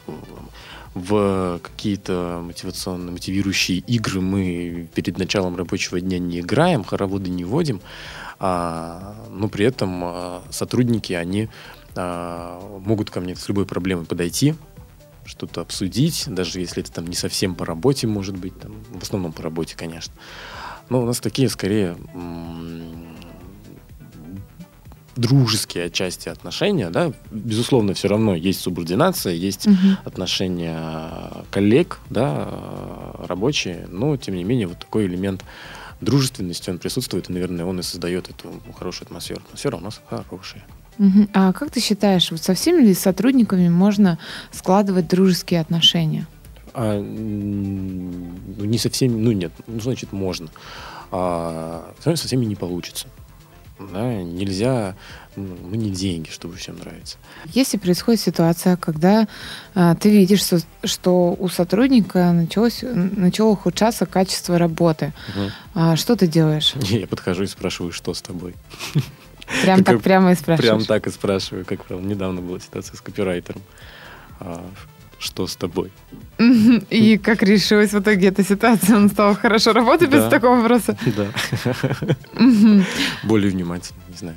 В 0.94 1.60
какие-то 1.62 2.40
мотивационные, 2.44 3.12
мотивирующие 3.12 3.78
игры 3.78 4.20
мы 4.20 4.88
перед 4.94 5.18
началом 5.18 5.56
рабочего 5.56 6.00
дня 6.00 6.18
не 6.18 6.40
играем, 6.40 6.84
хороводы 6.84 7.30
не 7.30 7.44
вводим, 7.44 7.80
а, 8.38 9.16
но 9.30 9.48
при 9.48 9.66
этом 9.66 10.02
а, 10.04 10.42
сотрудники, 10.50 11.12
они 11.12 11.48
а, 11.96 12.60
могут 12.80 13.10
ко 13.10 13.20
мне 13.20 13.34
с 13.34 13.48
любой 13.48 13.66
проблемой 13.66 14.04
подойти, 14.04 14.54
что-то 15.24 15.62
обсудить, 15.62 16.24
даже 16.28 16.60
если 16.60 16.82
это 16.82 16.92
там 16.92 17.08
не 17.08 17.16
совсем 17.16 17.56
по 17.56 17.66
работе, 17.66 18.06
может 18.06 18.36
быть, 18.36 18.56
там, 18.60 18.74
в 18.90 19.02
основном 19.02 19.32
по 19.32 19.42
работе, 19.42 19.74
конечно. 19.76 20.14
Но 20.90 21.02
у 21.02 21.06
нас 21.06 21.18
такие, 21.18 21.48
скорее, 21.48 21.96
дружеские 25.16 25.84
отчасти 25.84 26.28
отношения, 26.28 26.90
да, 26.90 27.12
безусловно, 27.30 27.94
все 27.94 28.08
равно 28.08 28.34
есть 28.34 28.60
субординация, 28.60 29.34
есть 29.34 29.66
угу. 29.66 29.76
отношения 30.04 31.30
коллег, 31.50 31.98
да, 32.10 32.48
рабочие, 33.26 33.86
но, 33.90 34.16
тем 34.16 34.34
не 34.34 34.44
менее, 34.44 34.66
вот 34.66 34.78
такой 34.78 35.06
элемент 35.06 35.44
дружественности, 36.00 36.70
он 36.70 36.78
присутствует, 36.78 37.30
и, 37.30 37.32
наверное, 37.32 37.64
он 37.64 37.80
и 37.80 37.82
создает 37.82 38.28
эту 38.28 38.52
хорошую 38.76 39.06
атмосферу. 39.06 39.42
Атмосфера 39.46 39.76
у 39.76 39.80
нас 39.80 40.00
хорошая. 40.08 40.64
Угу. 40.98 41.28
А 41.32 41.52
как 41.52 41.70
ты 41.70 41.80
считаешь, 41.80 42.30
вот 42.30 42.42
со 42.42 42.54
всеми 42.54 42.82
ли 42.82 42.94
сотрудниками 42.94 43.68
можно 43.68 44.18
складывать 44.52 45.08
дружеские 45.08 45.60
отношения? 45.60 46.26
А, 46.72 47.00
ну, 47.00 48.64
не 48.64 48.78
со 48.78 48.90
всеми, 48.90 49.16
ну 49.16 49.32
нет, 49.32 49.52
ну, 49.66 49.80
значит, 49.80 50.12
можно. 50.12 50.48
А, 51.10 51.92
со 52.02 52.14
всеми 52.14 52.44
не 52.44 52.56
получится. 52.56 53.06
Да, 53.78 54.22
нельзя, 54.22 54.94
ну, 55.34 55.56
мы 55.62 55.76
не 55.76 55.90
деньги, 55.90 56.30
чтобы 56.30 56.54
всем 56.56 56.78
нравиться. 56.78 57.16
Если 57.46 57.76
происходит 57.76 58.20
ситуация, 58.20 58.76
когда 58.76 59.26
а, 59.74 59.96
ты 59.96 60.10
видишь, 60.10 60.42
что, 60.42 60.60
что 60.84 61.36
у 61.38 61.48
сотрудника 61.48 62.30
началось, 62.32 62.80
начало 62.82 63.50
ухудшаться 63.50 64.06
качество 64.06 64.58
работы, 64.58 65.12
угу. 65.28 65.50
а, 65.74 65.96
что 65.96 66.14
ты 66.14 66.28
делаешь? 66.28 66.74
Я 66.82 67.08
подхожу 67.08 67.42
и 67.42 67.46
спрашиваю, 67.48 67.92
что 67.92 68.14
с 68.14 68.22
тобой. 68.22 68.54
Прям 69.62 69.82
так 69.82 70.00
прямо 70.02 70.32
и 70.32 70.34
спрашиваю. 70.36 70.76
Прям 70.76 70.84
так 70.86 71.06
и 71.06 71.10
спрашиваю, 71.10 71.64
как 71.64 71.84
правило. 71.84 72.04
Недавно 72.04 72.40
была 72.40 72.60
ситуация 72.60 72.96
с 72.96 73.00
копирайтером. 73.00 73.60
Что 75.24 75.46
с 75.46 75.56
тобой? 75.56 75.90
И 76.90 77.16
как 77.16 77.42
решилась 77.42 77.94
в 77.94 77.98
итоге 77.98 78.28
эта 78.28 78.44
ситуация? 78.44 78.96
Он 78.96 79.08
стал 79.08 79.34
хорошо 79.34 79.72
работать 79.72 80.10
без 80.10 80.28
такого 80.28 80.60
вопроса? 80.60 80.98
Да. 81.16 81.26
Более 83.22 83.50
внимательно, 83.50 84.00
не 84.10 84.16
знаю. 84.18 84.36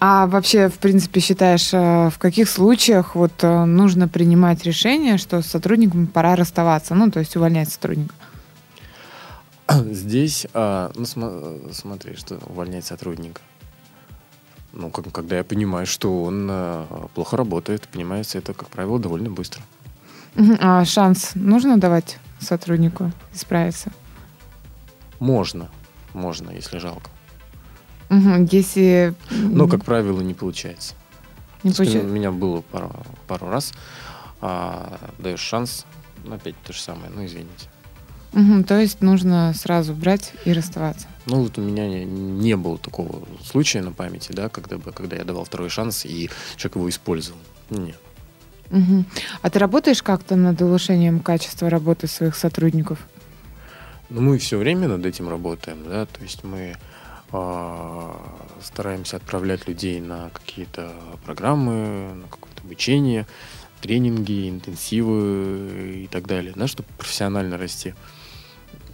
А 0.00 0.26
вообще, 0.26 0.70
в 0.70 0.78
принципе, 0.78 1.20
считаешь, 1.20 1.74
э, 1.74 2.08
в 2.08 2.18
каких 2.18 2.48
случаях 2.48 3.14
вот 3.14 3.32
э, 3.42 3.64
нужно 3.66 4.08
принимать 4.08 4.64
решение, 4.64 5.18
что 5.18 5.42
с 5.42 5.46
сотрудником 5.46 6.06
пора 6.06 6.36
расставаться, 6.36 6.94
ну, 6.94 7.10
то 7.10 7.20
есть 7.20 7.36
увольнять 7.36 7.70
сотрудника? 7.70 8.14
Здесь, 9.90 10.46
а, 10.54 10.90
ну, 10.94 11.04
смотри, 11.70 12.16
что 12.16 12.38
увольнять 12.46 12.86
сотрудника. 12.86 13.42
Ну, 14.72 14.88
как, 14.88 15.12
когда 15.12 15.36
я 15.36 15.44
понимаю, 15.44 15.86
что 15.86 16.22
он 16.22 16.50
плохо 17.14 17.36
работает, 17.36 17.86
понимается 17.88 18.38
это, 18.38 18.54
как 18.54 18.68
правило, 18.68 18.98
довольно 18.98 19.28
быстро. 19.28 19.62
А 20.36 20.84
шанс 20.84 21.32
нужно 21.34 21.78
давать 21.78 22.18
сотруднику 22.40 23.12
исправиться? 23.32 23.90
Можно, 25.18 25.68
можно, 26.14 26.50
если 26.50 26.78
жалко. 26.78 27.10
Угу, 28.10 28.48
если... 28.50 29.14
Но, 29.30 29.66
как 29.68 29.84
правило, 29.84 30.20
не 30.20 30.34
получается. 30.34 30.94
Не 31.62 31.72
получается. 31.72 32.08
У 32.08 32.12
меня 32.12 32.30
было 32.30 32.60
пару, 32.60 32.92
пару 33.26 33.50
раз. 33.50 33.72
А, 34.40 34.98
даешь 35.18 35.40
шанс, 35.40 35.84
опять 36.30 36.54
то 36.64 36.72
же 36.72 36.80
самое, 36.80 37.10
ну 37.10 37.24
извините. 37.24 37.68
Угу, 38.32 38.64
то 38.64 38.78
есть 38.78 39.00
нужно 39.00 39.52
сразу 39.54 39.94
брать 39.94 40.32
и 40.44 40.52
расставаться. 40.52 41.08
Ну, 41.26 41.42
вот 41.42 41.58
у 41.58 41.62
меня 41.62 41.88
не, 41.88 42.04
не 42.04 42.56
было 42.56 42.78
такого 42.78 43.26
случая 43.44 43.82
на 43.82 43.92
памяти, 43.92 44.32
да, 44.32 44.48
когда, 44.48 44.78
бы, 44.78 44.92
когда 44.92 45.16
я 45.16 45.24
давал 45.24 45.44
второй 45.44 45.70
шанс, 45.70 46.04
и 46.04 46.30
человек 46.56 46.76
его 46.76 46.88
использовал. 46.88 47.40
Нет. 47.70 47.98
Угу. 48.70 49.04
А 49.42 49.50
ты 49.50 49.58
работаешь 49.58 50.02
как-то 50.02 50.36
над 50.36 50.60
улучшением 50.60 51.20
качества 51.20 51.70
работы 51.70 52.06
своих 52.06 52.36
сотрудников? 52.36 52.98
Ну, 54.10 54.22
мы 54.22 54.38
все 54.38 54.56
время 54.56 54.88
над 54.88 55.04
этим 55.04 55.28
работаем, 55.28 55.84
да, 55.86 56.06
то 56.06 56.22
есть 56.22 56.42
мы 56.42 56.76
э, 57.32 58.12
стараемся 58.62 59.16
отправлять 59.16 59.68
людей 59.68 60.00
на 60.00 60.30
какие-то 60.30 60.92
программы, 61.26 62.14
на 62.14 62.28
какое-то 62.28 62.62
обучение, 62.62 63.26
тренинги, 63.80 64.48
интенсивы 64.48 66.04
и 66.04 66.06
так 66.10 66.26
далее, 66.26 66.52
да, 66.56 66.66
чтобы 66.66 66.88
профессионально 66.96 67.58
расти. 67.58 67.94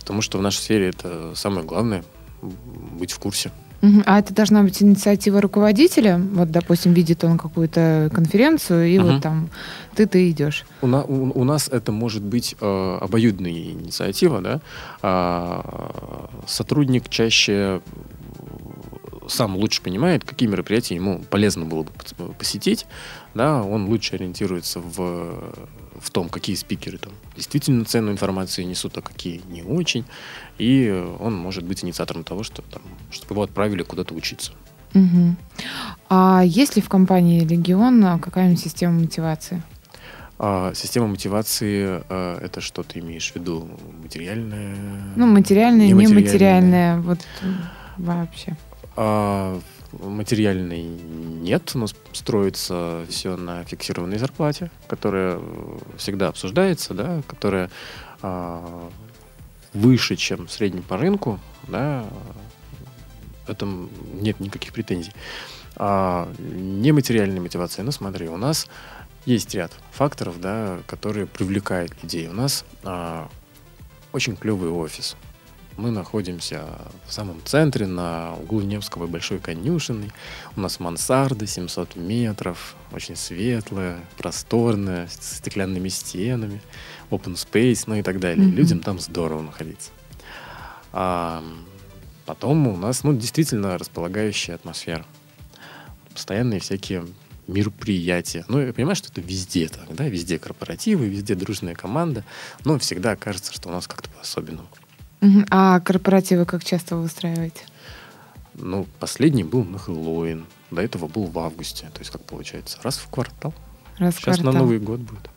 Потому 0.01 0.21
что 0.21 0.39
в 0.39 0.43
нашей 0.43 0.59
сфере 0.59 0.89
это 0.89 1.35
самое 1.35 1.65
главное— 1.65 2.05
быть 2.43 3.13
в 3.13 3.19
курсе. 3.19 3.53
А 4.07 4.19
это 4.19 4.35
должна 4.35 4.63
быть 4.63 4.83
инициатива 4.83 5.41
руководителя? 5.41 6.19
Вот, 6.19 6.51
допустим, 6.51 6.93
видит 6.93 7.25
он 7.25 7.39
какую-то 7.39 8.11
конференцию, 8.13 8.89
и 8.89 8.99
угу. 8.99 9.09
вот 9.09 9.23
там 9.23 9.51
ты 9.95 10.07
ты 10.07 10.31
идешь. 10.31 10.65
У, 10.83 10.87
на, 10.87 11.03
у, 11.05 11.39
у 11.39 11.45
нас 11.45 11.69
это 11.69 11.93
может 11.93 12.23
быть 12.23 12.57
э, 12.61 12.99
обоюдная 13.01 13.51
инициатива, 13.51 14.41
да. 14.41 14.61
А, 15.03 16.31
сотрудник 16.47 17.09
чаще 17.09 17.81
сам 19.29 19.57
лучше 19.57 19.83
понимает, 19.83 20.25
какие 20.25 20.49
мероприятия 20.49 20.95
ему 20.97 21.21
полезно 21.31 21.65
было 21.65 21.85
бы 21.85 21.91
посетить, 22.39 22.87
да, 23.35 23.63
он 23.63 23.87
лучше 23.87 24.17
ориентируется 24.17 24.81
в, 24.81 25.55
в 25.99 26.11
том, 26.11 26.29
какие 26.29 26.57
спикеры 26.57 26.99
там 26.99 27.13
действительно 27.37 27.85
ценную 27.85 28.13
информацию 28.13 28.67
несут, 28.67 28.97
а 28.99 29.03
какие 29.03 29.43
не 29.49 29.63
очень, 29.63 30.05
и 30.59 30.91
он 31.21 31.35
может 31.35 31.65
быть 31.65 31.85
инициатором 31.85 32.25
того, 32.25 32.43
что 32.43 32.63
там, 32.63 32.83
чтобы 33.11 33.35
его 33.35 33.43
отправили 33.43 33.83
куда-то 33.83 34.15
учиться. 34.15 34.53
Угу. 34.95 35.37
А 36.09 36.43
есть 36.45 36.77
ли 36.77 36.83
в 36.83 36.89
компании 36.89 37.45
Легион 37.45 38.21
какая-нибудь 38.21 38.61
система 38.61 39.01
мотивации? 39.01 39.63
А, 40.39 40.73
система 40.75 41.07
мотивации 41.07 42.03
а, 42.09 42.39
это 42.41 42.61
что 42.61 42.83
ты 42.83 43.01
имеешь 43.01 43.33
в 43.33 43.37
виду? 43.37 43.69
Материальная? 44.03 44.77
Ну, 45.17 45.27
материальная, 45.27 45.89
нематериальная, 45.89 46.99
вот 46.99 47.19
вообще. 47.97 48.57
А, 48.97 49.61
материальной 50.01 50.83
нет, 50.83 51.73
у 51.75 51.79
нас 51.79 51.95
строится 52.13 53.05
все 53.09 53.37
на 53.37 53.65
фиксированной 53.65 54.19
зарплате, 54.19 54.71
которая 54.89 55.41
всегда 55.97 56.29
обсуждается, 56.29 56.95
да, 56.95 57.23
которая 57.27 57.71
а, 58.23 58.91
выше, 59.73 60.17
чем 60.17 60.47
в 60.47 60.53
среднем 60.53 60.83
по 60.83 60.97
рынку, 60.97 61.39
да, 61.69 62.05
в 63.47 63.51
этом 63.51 63.91
нет 64.21 64.41
никаких 64.41 64.73
претензий. 64.73 65.13
А 65.77 66.33
нематериальная 66.39 67.41
мотивация, 67.41 67.85
ну 67.85 67.91
смотри, 67.91 68.29
у 68.29 68.37
нас 68.37 68.69
есть 69.27 69.55
ряд 69.55 69.73
факторов, 69.91 70.41
да, 70.41 70.79
которые 70.87 71.27
привлекают 71.27 71.93
людей. 72.03 72.29
У 72.29 72.33
нас 72.33 72.65
а, 72.85 73.29
очень 74.13 74.37
клевый 74.37 74.71
офис, 74.71 75.17
мы 75.77 75.91
находимся 75.91 76.65
в 77.07 77.13
самом 77.13 77.45
центре, 77.45 77.87
на 77.87 78.35
углу 78.35 78.61
Невского 78.61 79.07
и 79.07 79.09
Большой 79.09 79.39
конюшенной. 79.39 80.13
У 80.57 80.61
нас 80.61 80.81
мансарда 80.81 81.47
700 81.47 81.97
метров, 81.97 82.77
очень 82.93 83.17
светлая, 83.17 83.99
просторная, 84.17 85.09
с 85.09 85.39
стеклянными 85.39 85.89
стенами, 85.89 86.61
open 87.11 87.35
space, 87.35 87.85
ну 87.87 87.97
и 87.97 88.03
так 88.03 88.21
далее. 88.21 88.47
Mm-hmm. 88.47 88.55
Людям 88.55 88.81
там 88.81 88.99
здорово 88.99 89.43
находиться. 89.43 89.91
А 90.93 91.43
потом 92.25 92.69
у 92.69 92.77
нас, 92.77 93.03
ну, 93.03 93.13
действительно 93.13 93.77
располагающая 93.79 94.55
атмосфера. 94.55 95.05
Постоянные 96.13 96.61
всякие 96.61 97.05
мероприятия. 97.47 98.45
Ну, 98.49 98.61
я 98.61 98.73
понимаю, 98.73 98.97
что 98.97 99.11
это 99.11 99.21
везде 99.21 99.69
так, 99.69 99.95
да, 99.95 100.09
везде 100.09 100.39
корпоративы, 100.39 101.07
везде 101.07 101.35
дружная 101.35 101.75
команда, 101.75 102.25
но 102.65 102.79
всегда 102.79 103.17
кажется, 103.17 103.53
что 103.53 103.69
у 103.69 103.73
нас 103.73 103.87
как-то 103.87 104.09
по-особенному. 104.11 104.69
А 105.51 105.81
корпоративы 105.81 106.45
как 106.45 106.65
часто 106.65 106.97
вы 106.97 107.05
устраиваете? 107.05 107.63
Ну, 108.55 108.87
последний 109.01 109.45
был 109.45 109.65
на 109.65 109.79
Хэллоуин. 109.79 110.47
До 110.71 110.83
этого 110.83 111.09
был 111.09 111.27
в 111.27 111.39
августе. 111.39 111.89
То 111.93 112.01
есть, 112.01 112.11
как 112.11 112.23
получается, 112.23 112.79
раз 112.83 112.99
в 112.99 113.09
квартал. 113.09 113.53
Раз 113.99 114.15
Сейчас 114.15 114.39
в 114.39 114.43
квартал. 114.43 114.53
на 114.53 114.59
Новый 114.61 114.79
год 114.79 115.01
будет. 115.01 115.31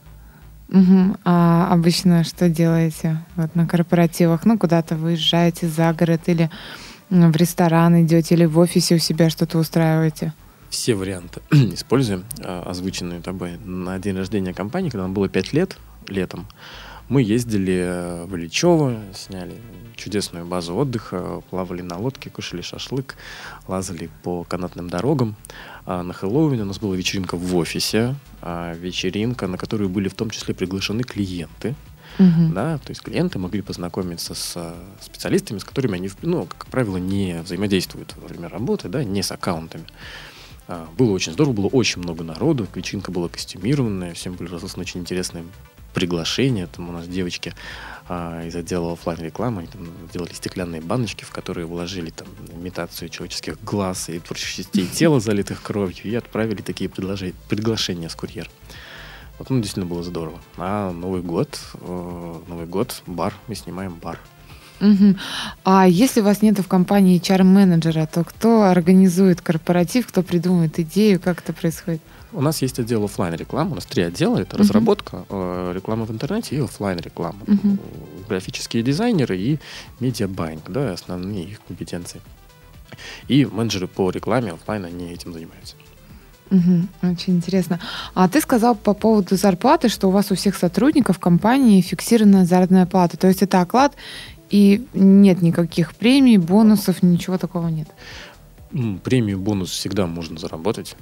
Угу. 0.70 1.18
А 1.24 1.72
обычно 1.72 2.24
что 2.24 2.50
делаете 2.50 3.24
вот 3.36 3.56
на 3.56 3.68
корпоративах? 3.68 4.46
Ну, 4.46 4.58
куда-то 4.58 4.96
выезжаете 4.96 5.68
за 5.68 5.94
город 5.94 6.22
или 6.26 6.50
в 7.10 7.36
ресторан 7.36 8.04
идете, 8.04 8.36
или 8.36 8.46
в 8.46 8.60
офисе 8.60 8.96
у 8.96 9.00
себя 9.00 9.30
что-то 9.30 9.58
устраиваете? 9.58 10.34
Все 10.70 10.96
варианты 10.96 11.42
используем, 11.52 12.26
а, 12.40 12.64
озвученные 12.70 13.22
тобой. 13.22 13.58
На 13.64 13.98
день 14.00 14.18
рождения 14.18 14.54
компании, 14.54 14.90
когда 14.90 15.04
нам 15.04 15.14
было 15.14 15.30
5 15.30 15.54
лет, 15.54 15.78
летом, 16.08 16.48
мы 17.10 17.22
ездили 17.22 18.26
в 18.26 18.36
Ильичево, 18.36 18.98
сняли 19.14 19.56
чудесную 19.96 20.46
базу 20.46 20.76
отдыха, 20.76 21.42
плавали 21.50 21.82
на 21.82 21.98
лодке, 21.98 22.30
кушали 22.30 22.62
шашлык, 22.62 23.16
лазали 23.68 24.10
по 24.24 24.44
канатным 24.44 24.90
дорогам. 24.90 25.36
А 25.86 26.04
на 26.04 26.14
Хэллоуин 26.14 26.62
у 26.62 26.66
нас 26.66 26.80
была 26.80 26.96
вечеринка 26.96 27.36
в 27.36 27.56
офисе, 27.56 28.16
а 28.42 28.74
вечеринка, 28.74 29.48
на 29.48 29.58
которую 29.58 29.90
были 29.90 30.08
в 30.08 30.14
том 30.14 30.30
числе 30.30 30.54
приглашены 30.54 31.04
клиенты. 31.04 31.76
Uh-huh. 32.20 32.54
Да, 32.54 32.78
то 32.78 32.90
есть 32.90 33.02
клиенты 33.02 33.38
могли 33.38 33.62
познакомиться 33.62 34.34
с 34.34 34.54
э, 34.56 34.74
специалистами, 35.02 35.60
с 35.60 35.64
которыми 35.64 35.96
они, 35.96 36.10
ну, 36.22 36.46
как 36.46 36.66
правило, 36.68 36.98
не 36.98 37.42
взаимодействуют 37.44 38.16
во 38.18 38.28
время 38.28 38.50
работы, 38.50 38.90
да, 38.90 39.04
не 39.04 39.22
с 39.22 39.32
аккаунтами. 39.32 39.84
А, 40.68 40.88
было 40.98 41.12
очень 41.12 41.34
здорово, 41.34 41.54
было 41.54 41.68
очень 41.68 42.02
много 42.02 42.24
народу, 42.24 42.66
вечеринка 42.74 43.12
была 43.12 43.30
костюмированная, 43.30 44.14
всем 44.14 44.34
были 44.34 44.50
разосланы 44.50 44.84
очень 44.84 45.02
интересные 45.02 45.44
приглашения. 45.98 46.68
Там 46.68 46.90
у 46.90 46.92
нас 46.92 47.08
девочки 47.08 47.56
а, 48.08 48.46
из 48.46 48.56
отдела 48.56 48.94
офлайн 48.94 49.20
рекламы 49.20 49.62
они 49.62 49.68
там 49.68 49.88
делали 50.14 50.32
стеклянные 50.32 50.80
баночки, 50.80 51.24
в 51.24 51.32
которые 51.32 51.66
вложили 51.66 52.12
там 52.12 52.28
имитацию 52.54 53.10
человеческих 53.10 53.60
глаз 53.64 54.10
и 54.10 54.20
прочих 54.20 54.48
частей 54.54 54.86
тела, 54.94 55.20
залитых 55.20 55.64
кровью, 55.64 56.04
и 56.04 56.14
отправили 56.14 56.62
такие 56.62 56.88
предложи- 56.88 57.34
приглашения 57.50 58.10
с 58.10 58.16
курьером. 58.16 58.52
Вот, 59.40 59.50
ну, 59.50 59.58
действительно 59.58 59.88
было 59.88 60.04
здорово. 60.04 60.40
А 60.58 60.92
Новый 60.92 61.24
год, 61.24 61.60
э, 61.74 62.36
Новый 62.48 62.68
год, 62.68 63.02
бар, 63.08 63.34
мы 63.48 63.56
снимаем 63.56 63.96
бар. 63.96 64.20
Мгм. 64.80 65.18
А 65.64 65.88
если 65.88 66.22
у 66.22 66.24
вас 66.24 66.44
нет 66.44 66.60
в 66.60 66.68
компании 66.68 67.20
HR-менеджера, 67.20 68.06
то 68.06 68.24
кто 68.24 68.66
организует 68.66 69.42
корпоратив, 69.42 70.06
кто 70.06 70.22
придумывает 70.22 70.78
идею, 70.78 71.20
как 71.20 71.40
это 71.40 71.54
происходит? 71.54 72.02
У 72.34 72.42
нас 72.42 72.62
есть 72.62 72.80
отдел 72.80 73.04
офлайн 73.06 73.34
рекламы. 73.36 73.72
У 73.72 73.76
нас 73.76 73.86
три 73.86 74.04
отдела. 74.04 74.38
Это 74.38 74.56
Мгм. 74.56 74.64
разработка, 74.64 75.26
э, 75.30 75.72
реклама 75.76 76.06
в 76.06 76.12
интернете 76.12 76.56
и 76.56 76.60
офлайн 76.60 77.00
реклама. 77.00 77.40
Мгм. 77.48 77.80
Графические 78.28 78.84
дизайнеры 78.84 79.38
и 79.38 79.60
медиабайинг, 80.00 80.70
да, 80.70 80.92
основные 80.94 81.46
их 81.46 81.62
компетенции. 81.68 82.22
И 83.28 83.46
менеджеры 83.46 83.88
по 83.88 84.10
рекламе 84.12 84.52
офлайн, 84.54 84.86
они 84.86 85.12
этим 85.12 85.34
занимаются. 85.34 85.76
Очень 87.02 87.36
интересно. 87.36 87.80
А 88.14 88.30
ты 88.30 88.40
сказал 88.40 88.76
по 88.76 88.94
поводу 88.94 89.36
зарплаты, 89.36 89.90
что 89.90 90.08
у 90.08 90.12
вас 90.12 90.32
у 90.32 90.36
всех 90.36 90.56
сотрудников 90.56 91.20
компании 91.20 91.82
фиксированная 91.82 92.46
заработная 92.46 92.86
плата. 92.86 93.18
То 93.18 93.28
есть 93.28 93.42
это 93.42 93.60
оклад 93.62 93.96
и 94.50 94.88
нет 94.94 95.42
никаких 95.42 95.94
премий, 95.94 96.38
бонусов, 96.38 97.04
ничего 97.04 97.38
такого 97.38 97.68
нет. 97.68 97.90
Премию, 99.04 99.40
бонус 99.40 99.72
всегда 99.72 100.08
можно 100.08 100.38
заработать. 100.38 100.96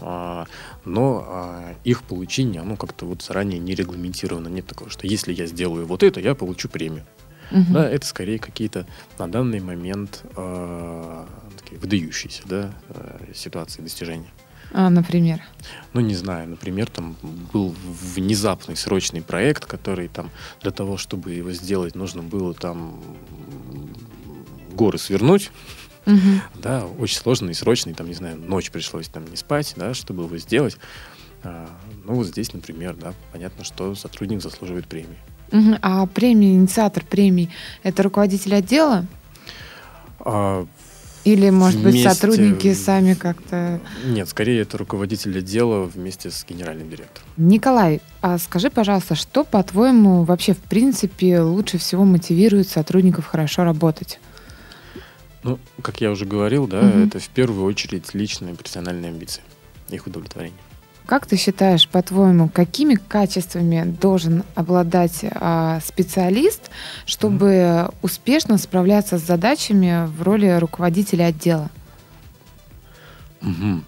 А, 0.00 0.46
Но 0.84 1.24
а, 1.26 1.74
их 1.84 2.02
получение, 2.02 2.62
оно 2.62 2.76
как-то 2.76 3.06
вот 3.06 3.22
заранее 3.22 3.58
не 3.58 3.74
регламентировано. 3.74 4.48
Нет 4.48 4.66
такого, 4.66 4.90
что 4.90 5.06
если 5.06 5.32
я 5.32 5.46
сделаю 5.46 5.86
вот 5.86 6.02
это, 6.02 6.20
я 6.20 6.34
получу 6.34 6.68
премию. 6.68 7.04
Мгм. 7.50 7.74
Да, 7.74 7.88
это 7.88 8.06
скорее 8.06 8.38
какие-то 8.38 8.86
на 9.18 9.30
данный 9.30 9.60
момент 9.60 10.22
а, 10.36 11.26
такие 11.56 11.80
выдающиеся 11.80 12.42
да, 12.46 12.74
а, 12.88 13.20
ситуации 13.34 13.82
достижения. 13.82 14.30
А, 14.72 14.90
например. 14.90 15.42
Ну, 15.92 16.00
не 16.00 16.14
знаю, 16.14 16.48
например, 16.48 16.90
там 16.90 17.16
был 17.52 17.74
внезапный 17.84 18.76
срочный 18.76 19.22
проект, 19.22 19.64
который 19.64 20.08
там 20.08 20.30
для 20.60 20.70
того, 20.70 20.96
чтобы 20.96 21.32
его 21.32 21.52
сделать, 21.52 21.94
нужно 21.94 22.22
было 22.22 22.52
там 22.52 23.00
горы 24.72 24.98
свернуть, 24.98 25.50
Мгм. 26.06 26.40
да, 26.54 26.86
очень 26.86 27.18
сложный 27.18 27.50
и 27.50 27.54
срочный, 27.54 27.92
там, 27.92 28.06
не 28.08 28.14
знаю, 28.14 28.36
ночь 28.36 28.70
пришлось 28.70 29.08
там 29.08 29.24
не 29.30 29.36
спать, 29.36 29.74
да, 29.76 29.92
чтобы 29.92 30.24
его 30.24 30.38
сделать. 30.38 30.76
А, 31.42 31.68
ну, 32.04 32.14
вот 32.14 32.26
здесь, 32.28 32.52
например, 32.52 32.94
да, 32.94 33.12
понятно, 33.32 33.64
что 33.64 33.94
сотрудник 33.94 34.40
заслуживает 34.42 34.86
премии. 34.86 35.18
Мгм. 35.52 35.78
А 35.82 36.06
премия, 36.06 36.54
инициатор 36.54 37.04
премий, 37.04 37.50
это 37.82 38.02
руководитель 38.02 38.54
отдела? 38.54 39.06
А, 40.20 40.66
Или, 41.24 41.50
может 41.50 41.82
быть, 41.82 41.94
Вместе- 41.94 42.10
сотрудники 42.14 42.72
сами 42.72 43.14
как-то... 43.14 43.80
нет, 44.04 44.28
скорее 44.28 44.60
это 44.62 44.78
руководитель 44.78 45.36
отдела 45.38 45.82
вместе 45.84 46.30
с 46.30 46.44
генеральным 46.48 46.88
директором. 46.88 47.26
Николай, 47.36 48.00
а 48.22 48.38
скажи, 48.38 48.70
пожалуйста, 48.70 49.16
что, 49.16 49.42
по-твоему, 49.42 50.22
вообще, 50.22 50.54
в 50.54 50.58
принципе, 50.58 51.40
лучше 51.40 51.78
всего 51.78 52.04
мотивирует 52.04 52.68
сотрудников 52.68 53.26
хорошо 53.26 53.64
работать? 53.64 54.20
Ну, 55.46 55.60
как 55.80 56.00
я 56.00 56.10
уже 56.10 56.24
говорил, 56.24 56.66
да, 56.66 56.82
Мгм. 56.82 57.04
это 57.04 57.20
в 57.20 57.28
первую 57.28 57.64
очередь 57.66 58.14
личные 58.14 58.56
профессиональные 58.56 59.10
амбиции, 59.10 59.42
их 59.90 60.08
удовлетворение. 60.08 60.58
Как 61.06 61.24
ты 61.26 61.36
считаешь, 61.36 61.88
по-твоему, 61.88 62.48
какими 62.48 62.96
качествами 62.96 63.84
должен 63.84 64.42
обладать 64.56 65.20
а, 65.22 65.78
специалист, 65.86 66.68
чтобы 67.04 67.88
успешно 68.02 68.58
справляться 68.58 69.18
с 69.18 69.22
задачами 69.22 70.08
в 70.08 70.22
роли 70.22 70.48
руководителя 70.58 71.26
отдела? 71.26 71.70
Мгм. 73.40 73.84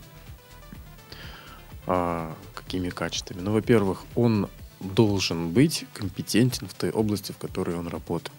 А, 1.88 2.32
какими 2.54 2.88
качествами? 2.90 3.40
Ну, 3.40 3.50
во-первых, 3.52 4.04
он 4.14 4.48
должен 4.78 5.50
быть 5.50 5.86
компетентен 5.94 6.68
в 6.68 6.74
той 6.74 6.90
области, 6.92 7.32
в 7.32 7.38
которой 7.38 7.74
он 7.74 7.88
работает. 7.88 8.30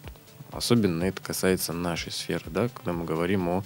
Особенно 0.51 1.03
это 1.03 1.21
касается 1.21 1.73
нашей 1.73 2.11
сферы, 2.11 2.45
да, 2.47 2.69
когда 2.69 2.93
мы 2.93 3.05
говорим 3.05 3.47
о 3.49 3.63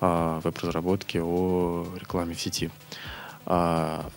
а, 0.00 0.40
веб-разработке, 0.40 1.22
о 1.22 1.86
рекламе 1.98 2.34
в 2.34 2.40
сети. 2.40 2.70
А, 3.46 4.08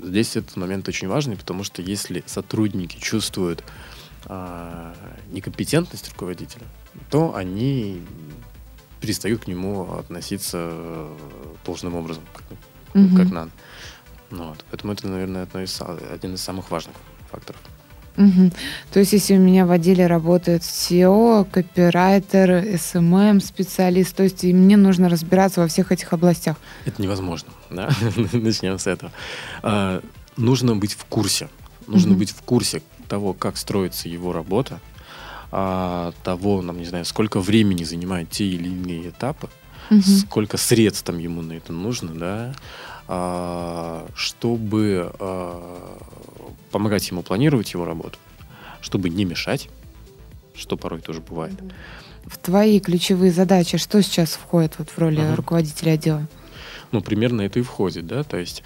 здесь 0.00 0.36
этот 0.36 0.56
момент 0.56 0.86
очень 0.88 1.08
важный, 1.08 1.36
потому 1.36 1.64
что 1.64 1.80
если 1.82 2.22
сотрудники 2.26 2.98
чувствуют 2.98 3.64
а, 4.26 4.94
некомпетентность 5.30 6.10
руководителя, 6.10 6.66
то 7.10 7.34
они 7.34 8.02
перестают 9.00 9.44
к 9.44 9.46
нему 9.48 9.94
относиться 9.94 11.08
должным 11.64 11.94
образом, 11.96 12.22
как, 12.32 12.44
Мгм. 12.94 13.16
как 13.16 13.30
надо. 13.30 13.50
Ну, 14.30 14.48
вот. 14.50 14.64
Поэтому 14.70 14.92
это, 14.92 15.08
наверное, 15.08 15.42
одно 15.42 15.62
из, 15.62 15.80
один 15.80 16.34
из 16.34 16.42
самых 16.42 16.70
важных 16.70 16.94
факторов. 17.30 17.60
Мгм. 18.16 18.52
То 18.92 19.00
есть, 19.00 19.12
если 19.14 19.36
у 19.36 19.40
меня 19.40 19.64
в 19.66 19.70
отделе 19.70 20.06
работает 20.06 20.62
SEO, 20.62 21.44
копирайтер, 21.50 22.50
SMM, 22.50 23.40
специалист, 23.40 24.14
то 24.14 24.22
есть 24.22 24.44
и 24.44 24.52
мне 24.52 24.76
нужно 24.76 25.08
разбираться 25.08 25.60
во 25.60 25.66
всех 25.68 25.92
этих 25.92 26.12
областях. 26.12 26.56
Это 26.84 27.00
невозможно, 27.00 27.50
да? 27.70 27.90
Начнем 28.32 28.78
с 28.78 28.86
этого. 28.86 29.12
А, 29.62 30.02
нужно 30.36 30.76
быть 30.76 30.92
в 30.92 31.04
курсе. 31.06 31.48
Нужно 31.86 32.10
Мгм. 32.10 32.18
быть 32.18 32.30
в 32.30 32.42
курсе 32.42 32.82
того, 33.08 33.32
как 33.32 33.56
строится 33.56 34.08
его 34.08 34.32
работа, 34.32 34.80
а, 35.50 36.12
того, 36.22 36.62
нам, 36.62 36.78
не 36.78 36.84
знаю, 36.86 37.04
сколько 37.04 37.40
времени 37.40 37.84
занимают 37.84 38.30
те 38.30 38.44
или 38.44 38.68
иные 38.68 39.08
этапы, 39.08 39.48
Мгм. 39.90 40.02
сколько 40.02 40.56
средств 40.58 41.02
там 41.04 41.18
ему 41.18 41.42
на 41.42 41.54
это 41.54 41.72
нужно, 41.72 42.14
да, 42.14 42.54
чтобы 44.14 45.12
а, 45.18 45.98
помогать 46.70 47.08
ему 47.10 47.22
планировать 47.22 47.72
его 47.74 47.84
работу, 47.84 48.18
чтобы 48.80 49.10
не 49.10 49.24
мешать, 49.24 49.68
что 50.54 50.76
порой 50.76 51.00
тоже 51.00 51.20
бывает. 51.20 51.54
В 52.24 52.38
твои 52.38 52.80
ключевые 52.80 53.32
задачи 53.32 53.78
что 53.78 54.02
сейчас 54.02 54.30
входит 54.30 54.78
вот 54.78 54.90
в 54.90 54.98
роли 54.98 55.20
Ага. 55.20 55.36
руководителя 55.36 55.92
отдела? 55.92 56.26
Ну, 56.92 57.00
примерно 57.00 57.42
это 57.42 57.58
и 57.58 57.62
входит, 57.62 58.06
да, 58.06 58.22
то 58.22 58.36
есть 58.36 58.62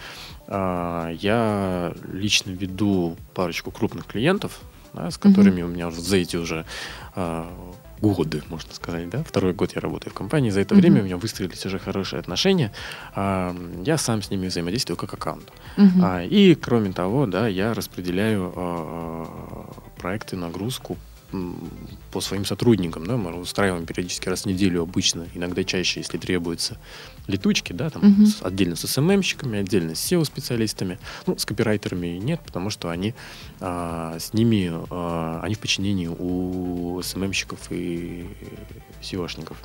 а, 0.46 1.10
я 1.10 1.94
лично 2.12 2.50
веду 2.50 3.16
парочку 3.34 3.70
крупных 3.70 4.06
клиентов, 4.06 4.60
да, 4.92 5.10
с 5.10 5.18
которыми 5.18 5.62
у 5.62 5.68
меня 5.68 5.88
уже 5.88 6.00
за 6.00 6.16
эти 6.16 6.36
уже 6.36 6.64
а, 7.14 7.50
годы, 8.00 8.42
можно 8.48 8.72
сказать, 8.74 9.08
да, 9.10 9.22
второй 9.24 9.52
год 9.52 9.72
я 9.74 9.80
работаю 9.80 10.12
в 10.12 10.14
компании, 10.14 10.50
за 10.50 10.60
это 10.60 10.74
Мгм. 10.74 10.80
время 10.82 11.00
у 11.02 11.04
меня 11.04 11.16
выстроились 11.16 11.64
уже 11.66 11.78
хорошие 11.78 12.20
отношения, 12.20 12.70
А, 13.14 13.56
я 13.84 13.96
сам 13.98 14.22
с 14.22 14.30
ними 14.30 14.48
взаимодействую 14.48 14.96
как 14.96 15.14
аккаунт. 15.14 15.50
Мгм. 15.76 16.04
А, 16.04 16.22
и 16.22 16.54
кроме 16.54 16.92
того, 16.92 17.26
да, 17.26 17.48
я 17.48 17.74
распределяю 17.74 18.52
а, 18.56 19.72
проекты, 19.98 20.36
нагрузку 20.36 20.96
по 22.12 22.20
своим 22.20 22.44
сотрудникам, 22.44 23.06
да, 23.06 23.16
мы 23.16 23.34
устраиваем 23.40 23.84
периодически 23.84 24.28
раз 24.28 24.42
в 24.42 24.46
неделю 24.46 24.82
обычно, 24.82 25.26
иногда 25.34 25.64
чаще, 25.64 26.00
если 26.00 26.18
требуется, 26.18 26.78
летучки, 27.26 27.72
да, 27.72 27.90
там 27.90 28.02
Мгм. 28.02 28.26
с- 28.26 28.42
отдельно 28.42 28.76
с 28.76 28.86
СММщиками, 28.86 29.58
отдельно 29.58 29.94
с 29.94 30.12
SEO-специалистами, 30.12 30.98
ну, 31.26 31.36
с 31.36 31.44
копирайтерами 31.44 32.18
нет, 32.18 32.40
потому 32.44 32.70
что 32.70 32.90
они 32.90 33.14
а, 33.60 34.16
с 34.18 34.32
ними, 34.34 34.70
а, 34.90 35.40
они 35.42 35.54
в 35.54 35.58
подчинении 35.58 36.06
у 36.08 37.00
СММщиков 37.02 37.58
и 37.70 38.26
SEO 39.02 39.17
шников. 39.17 39.56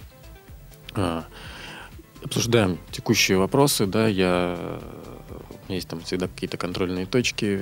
А, 0.93 1.25
обсуждаем 2.23 2.77
текущие 2.91 3.37
вопросы, 3.37 3.85
да, 3.85 4.07
я, 4.07 4.57
у 5.29 5.67
меня 5.67 5.75
есть 5.75 5.87
там 5.87 6.01
всегда 6.01 6.27
какие-то 6.27 6.57
контрольные 6.57 7.05
точки, 7.05 7.61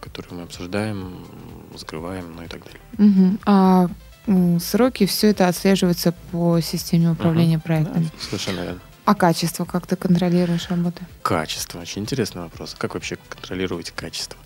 которые 0.00 0.34
мы 0.38 0.42
обсуждаем, 0.42 1.26
закрываем, 1.76 2.34
ну 2.36 2.42
и 2.42 2.48
так 2.48 2.62
далее. 2.64 2.80
Мгм. 2.98 3.38
А 3.46 3.88
сроки, 4.60 5.06
все 5.06 5.28
это 5.28 5.48
отслеживается 5.48 6.12
по 6.30 6.60
системе 6.60 7.10
управления 7.10 7.56
Ага, 7.56 7.64
проектами. 7.64 8.04
да, 8.04 8.10
совершенно 8.20 8.60
верно. 8.60 8.80
А 9.06 9.14
качество, 9.14 9.64
как 9.64 9.86
ты 9.86 9.96
контролируешь 9.96 10.68
работу? 10.68 11.02
Качество. 11.22 11.80
Очень 11.80 12.02
интересный 12.02 12.42
вопрос. 12.42 12.76
Как 12.78 12.94
вообще 12.94 13.18
контролировать 13.28 13.90
качество? 13.90 14.38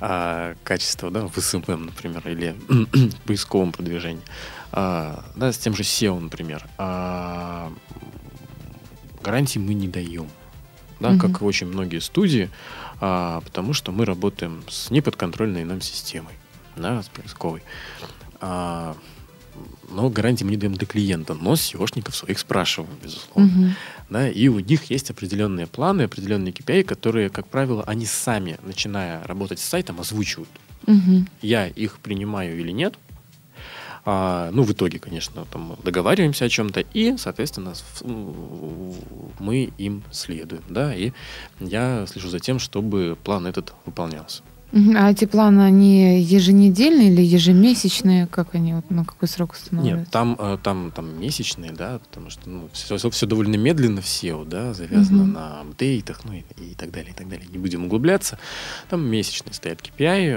А, 0.00 0.54
качество, 0.62 1.10
да, 1.10 1.26
в 1.26 1.36
SMM, 1.40 1.86
например, 1.86 2.22
или 2.28 2.54
в 2.68 3.16
поисковом 3.26 3.72
продвижении. 3.72 4.22
А, 4.70 5.24
да, 5.34 5.52
с 5.52 5.58
тем 5.58 5.74
же 5.74 5.82
SEO, 5.82 6.20
например. 6.20 6.64
А, 6.78 7.72
гарантий 9.24 9.58
мы 9.58 9.74
не 9.74 9.88
даем. 9.88 10.28
Да, 11.00 11.10
Мгм. 11.10 11.18
как 11.18 11.42
и 11.42 11.44
очень 11.44 11.66
многие 11.66 11.98
студии, 11.98 12.50
а, 13.00 13.40
потому 13.40 13.72
что 13.72 13.90
мы 13.90 14.04
работаем 14.04 14.62
с 14.68 14.90
неподконтрольной 14.90 15.64
нам 15.64 15.80
системой, 15.80 16.34
да, 16.76 17.02
с 17.02 17.08
поисковой. 17.08 17.62
А, 18.40 18.96
но 19.90 20.08
гарантии 20.08 20.44
мы 20.44 20.50
не 20.52 20.56
даем 20.56 20.74
для 20.74 20.86
клиента, 20.86 21.34
но 21.34 21.54
SEOшников 21.54 22.14
своих 22.14 22.38
спрашиваем, 22.38 22.94
безусловно. 23.02 23.50
Мгм. 23.52 23.74
Да, 24.10 24.28
и 24.28 24.48
у 24.48 24.60
них 24.60 24.84
есть 24.90 25.10
определенные 25.10 25.66
планы, 25.66 26.02
определенные 26.02 26.52
KPI, 26.52 26.84
которые, 26.84 27.28
как 27.28 27.48
правило, 27.48 27.82
они 27.86 28.06
сами, 28.06 28.58
начиная 28.62 29.22
работать 29.24 29.58
с 29.58 29.64
сайтом, 29.64 30.00
озвучивают. 30.00 30.48
Мгм. 30.86 31.26
Я 31.42 31.66
их 31.66 31.98
принимаю 31.98 32.58
или 32.60 32.70
нет. 32.70 32.94
А, 34.06 34.50
ну, 34.52 34.62
в 34.64 34.72
итоге, 34.72 34.98
конечно, 34.98 35.46
там 35.50 35.76
договариваемся 35.82 36.44
о 36.44 36.48
чем-то, 36.48 36.80
и, 36.80 37.16
соответственно, 37.16 37.72
мы 39.38 39.72
им 39.78 40.02
следуем, 40.10 40.62
да, 40.68 40.94
и 40.94 41.12
я 41.60 42.06
слежу 42.06 42.28
за 42.28 42.38
тем, 42.38 42.58
чтобы 42.58 43.16
план 43.22 43.46
этот 43.46 43.72
выполнялся. 43.86 44.42
А 44.96 45.12
эти 45.12 45.24
планы, 45.24 45.62
они 45.62 46.20
еженедельные 46.20 47.12
или 47.12 47.22
ежемесячные? 47.22 48.26
Как 48.26 48.56
они, 48.56 48.74
вот 48.74 48.90
на 48.90 49.04
какой 49.04 49.28
срок 49.28 49.52
устанавливаются? 49.52 50.00
Нет, 50.00 50.10
там, 50.10 50.36
э, 50.36 50.58
там, 50.60 50.90
там 50.90 51.20
месячные, 51.20 51.70
да, 51.70 52.00
потому 52.00 52.28
что 52.28 52.50
ну, 52.50 52.68
все, 52.72 53.26
довольно 53.26 53.54
медленно 53.54 54.00
в 54.00 54.04
SEO, 54.06 54.44
да, 54.44 54.74
завязано 54.74 55.22
Мгм. 55.22 55.32
на 55.32 55.60
апдейтах, 55.60 56.24
ну 56.24 56.32
и, 56.32 56.42
и 56.60 56.74
так 56.74 56.90
далее, 56.90 57.12
и 57.12 57.14
так 57.14 57.28
далее. 57.28 57.46
Не 57.52 57.58
будем 57.58 57.84
углубляться. 57.84 58.36
Там 58.90 59.06
месячные 59.08 59.54
стоят 59.54 59.80
KPI, 59.80 60.34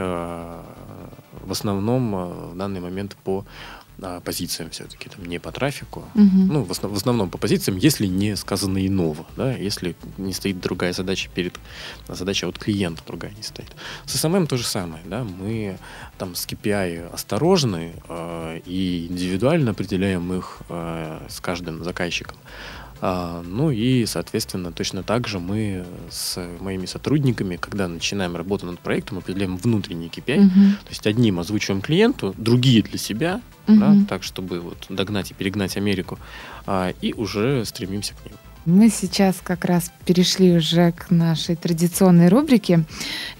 в 1.48 1.52
основном 1.52 2.16
э, 2.16 2.52
в 2.54 2.58
данный 2.58 2.80
момент 2.82 3.16
по 3.24 3.46
э, 4.02 4.22
позициям 4.24 4.70
все-таки, 4.70 5.10
там 5.10 5.26
не 5.26 5.40
по 5.40 5.52
трафику, 5.52 6.04
Мгм. 6.16 6.48
ну, 6.54 6.64
в, 6.64 6.72
основ- 6.72 6.94
в 6.94 6.96
основном 6.98 7.30
по 7.30 7.38
позициям, 7.38 7.78
если 7.78 8.06
не 8.08 8.36
сказано 8.36 8.86
иного, 8.86 9.26
да, 9.38 9.52
если 9.54 9.96
не 10.18 10.34
стоит 10.34 10.60
другая 10.60 10.94
задача 10.94 11.30
перед, 11.36 11.54
задача 12.10 12.48
от 12.48 12.58
клиента 12.60 13.02
другая 13.08 13.32
не 13.38 13.44
стоит. 13.44 13.76
С 14.06 14.16
SMM 14.26 14.46
то 14.48 14.58
же 14.58 14.64
самое, 14.64 15.02
да, 15.06 15.24
мы 15.24 15.78
там 16.18 16.36
с 16.36 16.46
KPI 16.46 17.14
осторожны 17.14 17.94
э, 18.10 18.60
и 18.66 19.08
индивидуально 19.10 19.72
определяем 19.72 20.32
их 20.34 20.60
э, 20.70 21.26
с 21.30 21.40
каждым 21.40 21.84
заказчиком. 21.84 22.38
А, 23.02 23.44
ну 23.46 23.70
и, 23.72 24.06
соответственно, 24.06 24.72
точно 24.72 25.04
так 25.04 25.28
же 25.28 25.40
мы 25.40 25.86
с 26.10 26.40
моими 26.60 26.86
сотрудниками, 26.86 27.56
когда 27.58 27.88
начинаем 27.88 28.36
работу 28.36 28.66
над 28.66 28.80
проектом, 28.80 29.20
определяем 29.20 29.58
внутренний 29.58 30.08
KPI, 30.08 30.40
Мгм. 30.40 30.78
то 30.84 30.90
есть 30.90 31.06
одним 31.06 31.40
озвучиваем 31.40 31.82
клиенту, 31.82 32.34
другие 32.38 32.82
для 32.82 32.98
себя, 32.98 33.42
да, 33.68 33.90
Мгм. 33.92 34.06
так, 34.06 34.24
чтобы 34.24 34.60
вот 34.62 34.86
догнать 34.90 35.32
и 35.32 35.34
перегнать 35.34 35.78
Америку, 35.78 36.18
а, 36.66 36.92
и 37.02 37.14
уже 37.14 37.66
стремимся 37.66 38.14
к 38.14 38.26
ним. 38.26 38.36
Мы 38.66 38.90
сейчас 38.90 39.38
как 39.42 39.64
раз 39.64 39.92
перешли 40.06 40.58
уже 40.58 40.92
к 40.92 41.10
нашей 41.10 41.56
традиционной 41.56 42.28
рубрике. 42.28 42.84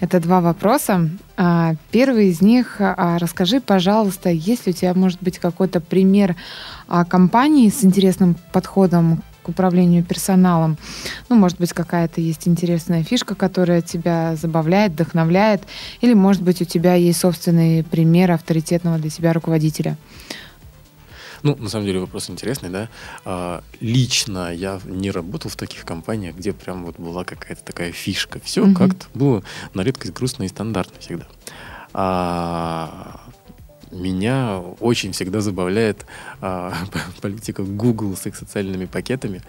Это 0.00 0.20
два 0.20 0.40
вопроса. 0.40 1.10
А, 1.36 1.74
Первый 1.90 2.28
из 2.28 2.40
них, 2.40 2.76
расскажи, 2.78 3.60
пожалуйста, 3.60 4.30
есть 4.30 4.66
ли 4.66 4.72
у 4.72 4.74
тебя, 4.74 4.94
может 4.94 5.18
быть, 5.22 5.38
какой-то 5.38 5.80
пример 5.80 6.34
компании 7.08 7.68
с 7.68 7.84
интересным 7.84 8.36
подходом 8.52 9.22
к 9.48 9.50
управлению 9.50 10.04
персоналом? 10.04 10.76
Ну, 11.30 11.36
может 11.36 11.58
быть, 11.58 11.72
какая-то 11.72 12.20
есть 12.20 12.46
интересная 12.46 13.02
фишка, 13.02 13.34
которая 13.34 13.80
тебя 13.80 14.36
забавляет, 14.36 14.92
вдохновляет, 14.92 15.62
или, 16.02 16.12
может 16.12 16.42
быть, 16.42 16.60
у 16.60 16.66
тебя 16.66 16.94
есть 16.94 17.20
собственный 17.20 17.82
пример 17.82 18.30
авторитетного 18.32 18.98
для 18.98 19.08
тебя 19.08 19.32
руководителя? 19.32 19.96
Ну, 21.42 21.56
на 21.56 21.68
самом 21.70 21.86
деле 21.86 22.00
вопрос 22.00 22.28
интересный, 22.28 22.68
да. 22.68 22.88
А, 23.24 23.62
лично 23.80 24.52
я 24.52 24.80
не 24.84 25.10
работал 25.10 25.50
в 25.50 25.56
таких 25.56 25.84
компаниях, 25.84 26.34
где 26.36 26.52
прям 26.52 26.84
вот 26.84 26.98
была 26.98 27.24
какая-то 27.24 27.64
такая 27.64 27.92
фишка. 27.92 28.40
Все 28.44 28.64
Мгм. 28.64 28.74
как-то 28.74 29.06
было 29.14 29.42
на 29.72 29.82
редкость 29.82 30.12
грустно 30.12 30.42
и 30.42 30.48
стандартно 30.48 31.00
всегда. 31.00 31.26
А, 31.94 33.20
меня 33.90 34.58
очень 34.80 35.12
всегда 35.12 35.40
забавляет 35.40 36.06
а, 36.40 36.74
политика 37.20 37.62
Google 37.62 38.16
с 38.16 38.26
их 38.26 38.36
социальными 38.36 38.86
пакетами, 38.86 39.42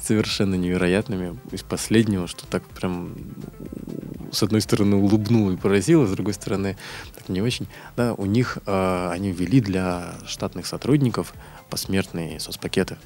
совершенно 0.00 0.54
невероятными. 0.54 1.38
Из 1.52 1.62
последнего, 1.62 2.26
что 2.26 2.46
так 2.46 2.64
прям 2.64 3.14
с 4.32 4.42
одной 4.42 4.60
стороны 4.60 4.96
улыбнуло 4.96 5.52
и 5.52 5.56
поразило, 5.56 6.06
с 6.06 6.10
другой 6.10 6.34
стороны 6.34 6.76
так 7.14 7.28
не 7.28 7.40
очень. 7.40 7.66
Да, 7.96 8.14
у 8.14 8.26
них 8.26 8.58
а, 8.66 9.10
они 9.12 9.32
ввели 9.32 9.60
для 9.60 10.14
штатных 10.26 10.66
сотрудников 10.66 11.34
посмертные 11.70 12.40
соцпакеты. 12.40 12.96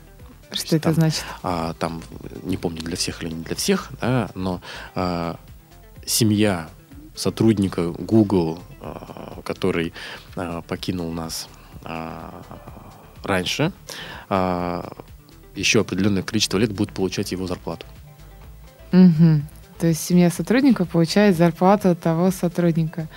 То 0.51 0.57
Что 0.57 0.65
есть 0.65 0.73
это 0.75 0.83
там, 0.85 0.95
значит? 0.95 1.25
а, 1.43 1.75
там, 1.75 2.03
не 2.43 2.57
помню, 2.57 2.83
для 2.83 2.97
всех 2.97 3.23
или 3.23 3.31
не 3.33 3.43
для 3.43 3.57
всех, 3.57 3.91
да, 4.01 4.31
но 4.35 4.61
а, 4.95 5.39
семья 6.05 6.69
сотрудника 7.15 7.91
Google, 7.91 8.61
а, 8.81 9.41
который 9.45 9.93
а, 10.37 10.63
покинул 10.63 11.13
нас 11.13 11.49
а, 11.85 12.43
раньше, 13.23 13.73
еще 15.55 15.81
определенное 15.81 16.23
количество 16.23 16.59
лет 16.59 16.73
будет 16.73 16.93
получать 16.93 17.31
его 17.31 17.47
зарплату. 17.47 17.87
Мгм. 18.91 19.47
То 19.79 19.87
есть 19.87 20.03
семья 20.03 20.31
сотрудника 20.31 20.85
получает 20.85 21.37
зарплату 21.37 21.91
от 21.91 22.01
того 22.01 22.31
сотрудника. 22.31 23.09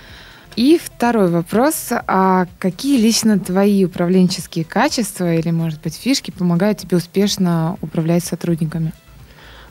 И 0.56 0.80
второй 0.82 1.30
вопрос. 1.30 1.88
А 1.90 2.46
какие 2.58 3.00
лично 3.00 3.38
твои 3.38 3.84
управленческие 3.84 4.64
качества 4.64 5.34
или, 5.34 5.50
может 5.50 5.80
быть, 5.82 5.94
фишки 5.94 6.30
помогают 6.30 6.78
тебе 6.78 6.96
успешно 6.96 7.76
управлять 7.82 8.24
сотрудниками? 8.24 8.92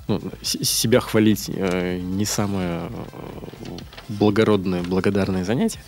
Ну, 0.08 0.22
себя 0.42 1.00
хвалить 1.00 1.50
э, 1.50 1.98
не 2.00 2.26
самое 2.26 2.90
э, 2.90 3.78
благородное, 4.10 4.84
благодарное 4.84 5.44
занятие. 5.44 5.80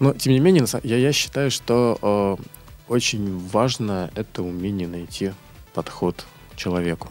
Но, 0.00 0.12
тем 0.12 0.32
не 0.32 0.40
менее, 0.40 0.66
я, 0.82 0.96
я 0.96 1.12
считаю, 1.12 1.50
что 1.50 1.98
э, 2.02 2.44
очень 2.88 3.38
важно 3.48 4.10
это 4.14 4.42
умение 4.42 4.88
найти 4.88 5.32
подход 5.72 6.26
человеку. 6.56 7.08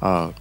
А, 0.00 0.32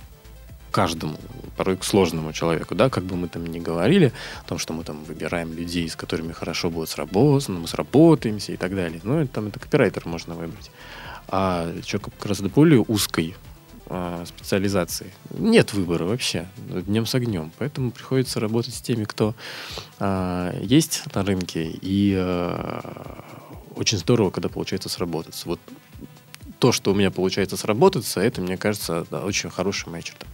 каждому, 0.71 1.17
порой 1.55 1.77
к 1.77 1.83
сложному 1.83 2.33
человеку, 2.33 2.73
да, 2.73 2.89
как 2.89 3.03
бы 3.03 3.15
мы 3.15 3.27
там 3.27 3.45
ни 3.45 3.59
говорили, 3.59 4.11
о 4.43 4.49
том, 4.49 4.57
что 4.57 4.73
мы 4.73 4.83
там 4.83 5.03
выбираем 5.03 5.53
людей, 5.53 5.87
с 5.87 5.95
которыми 5.95 6.31
хорошо 6.31 6.69
будет 6.69 6.89
сработано, 6.89 7.59
мы 7.59 7.67
сработаемся 7.67 8.53
и 8.53 8.57
так 8.57 8.73
далее. 8.73 8.99
Ну, 9.03 9.19
это, 9.19 9.33
там 9.33 9.47
это 9.47 9.59
копирайтер 9.59 10.07
можно 10.07 10.33
выбрать. 10.33 10.71
А 11.27 11.71
человек 11.83 12.09
гораздо 12.19 12.49
более 12.49 12.81
узкой 12.81 13.35
а, 13.93 14.23
специализации. 14.25 15.11
Нет 15.31 15.73
выбора 15.73 16.05
вообще, 16.05 16.47
днем 16.57 17.05
с 17.05 17.13
огнем. 17.13 17.51
Поэтому 17.57 17.91
приходится 17.91 18.39
работать 18.39 18.73
с 18.73 18.81
теми, 18.81 19.03
кто 19.03 19.35
а, 19.99 20.55
есть 20.61 21.03
на 21.13 21.23
рынке, 21.23 21.69
и 21.81 22.15
а, 22.17 23.23
очень 23.75 23.97
здорово, 23.97 24.29
когда 24.29 24.47
получается 24.47 24.87
сработаться. 24.87 25.47
Вот 25.47 25.59
то, 26.59 26.71
что 26.71 26.91
у 26.91 26.95
меня 26.95 27.11
получается 27.11 27.57
сработаться, 27.57 28.21
это, 28.21 28.39
мне 28.39 28.55
кажется, 28.55 29.05
да, 29.11 29.25
очень 29.25 29.49
хорошая 29.49 29.91
моя 29.91 30.03
черта. 30.03 30.25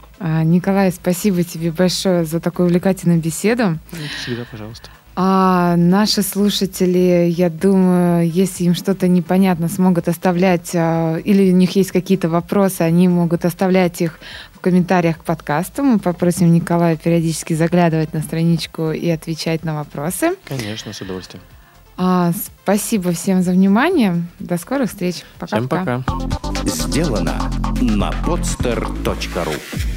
Николай, 0.43 0.91
спасибо 0.91 1.43
тебе 1.43 1.71
большое 1.71 2.25
за 2.25 2.39
такую 2.39 2.67
увлекательную 2.67 3.19
беседу. 3.19 3.79
Всегда, 4.21 4.45
пожалуйста. 4.51 4.89
А 5.19 5.75
наши 5.77 6.21
слушатели, 6.21 7.27
я 7.35 7.49
думаю, 7.49 8.29
если 8.29 8.65
им 8.65 8.75
что-то 8.75 9.07
непонятно, 9.07 9.67
смогут 9.67 10.07
оставлять, 10.07 10.69
а, 10.75 11.17
или 11.17 11.51
у 11.51 11.55
них 11.55 11.75
есть 11.75 11.91
какие-то 11.91 12.29
вопросы, 12.29 12.81
они 12.81 13.07
могут 13.07 13.43
оставлять 13.43 13.99
их 13.99 14.19
в 14.53 14.59
комментариях 14.59 15.17
к 15.17 15.23
подкасту. 15.23 15.81
Мы 15.81 15.97
попросим 15.97 16.53
Николая 16.53 16.97
периодически 16.97 17.53
заглядывать 17.53 18.13
на 18.13 18.21
страничку 18.21 18.91
и 18.91 19.09
отвечать 19.09 19.63
на 19.63 19.73
вопросы. 19.73 20.35
Конечно, 20.47 20.93
с 20.93 21.01
удовольствием. 21.01 21.41
А, 21.97 22.31
спасибо 22.61 23.11
всем 23.11 23.41
за 23.41 23.53
внимание. 23.53 24.23
До 24.37 24.59
скорых 24.59 24.91
встреч. 24.91 25.23
Всем 25.47 25.67
Пока-пока. 25.67 26.03
пока. 26.05 26.69
Сделано 26.69 27.51
на 27.81 28.11
podster.ru 28.23 29.96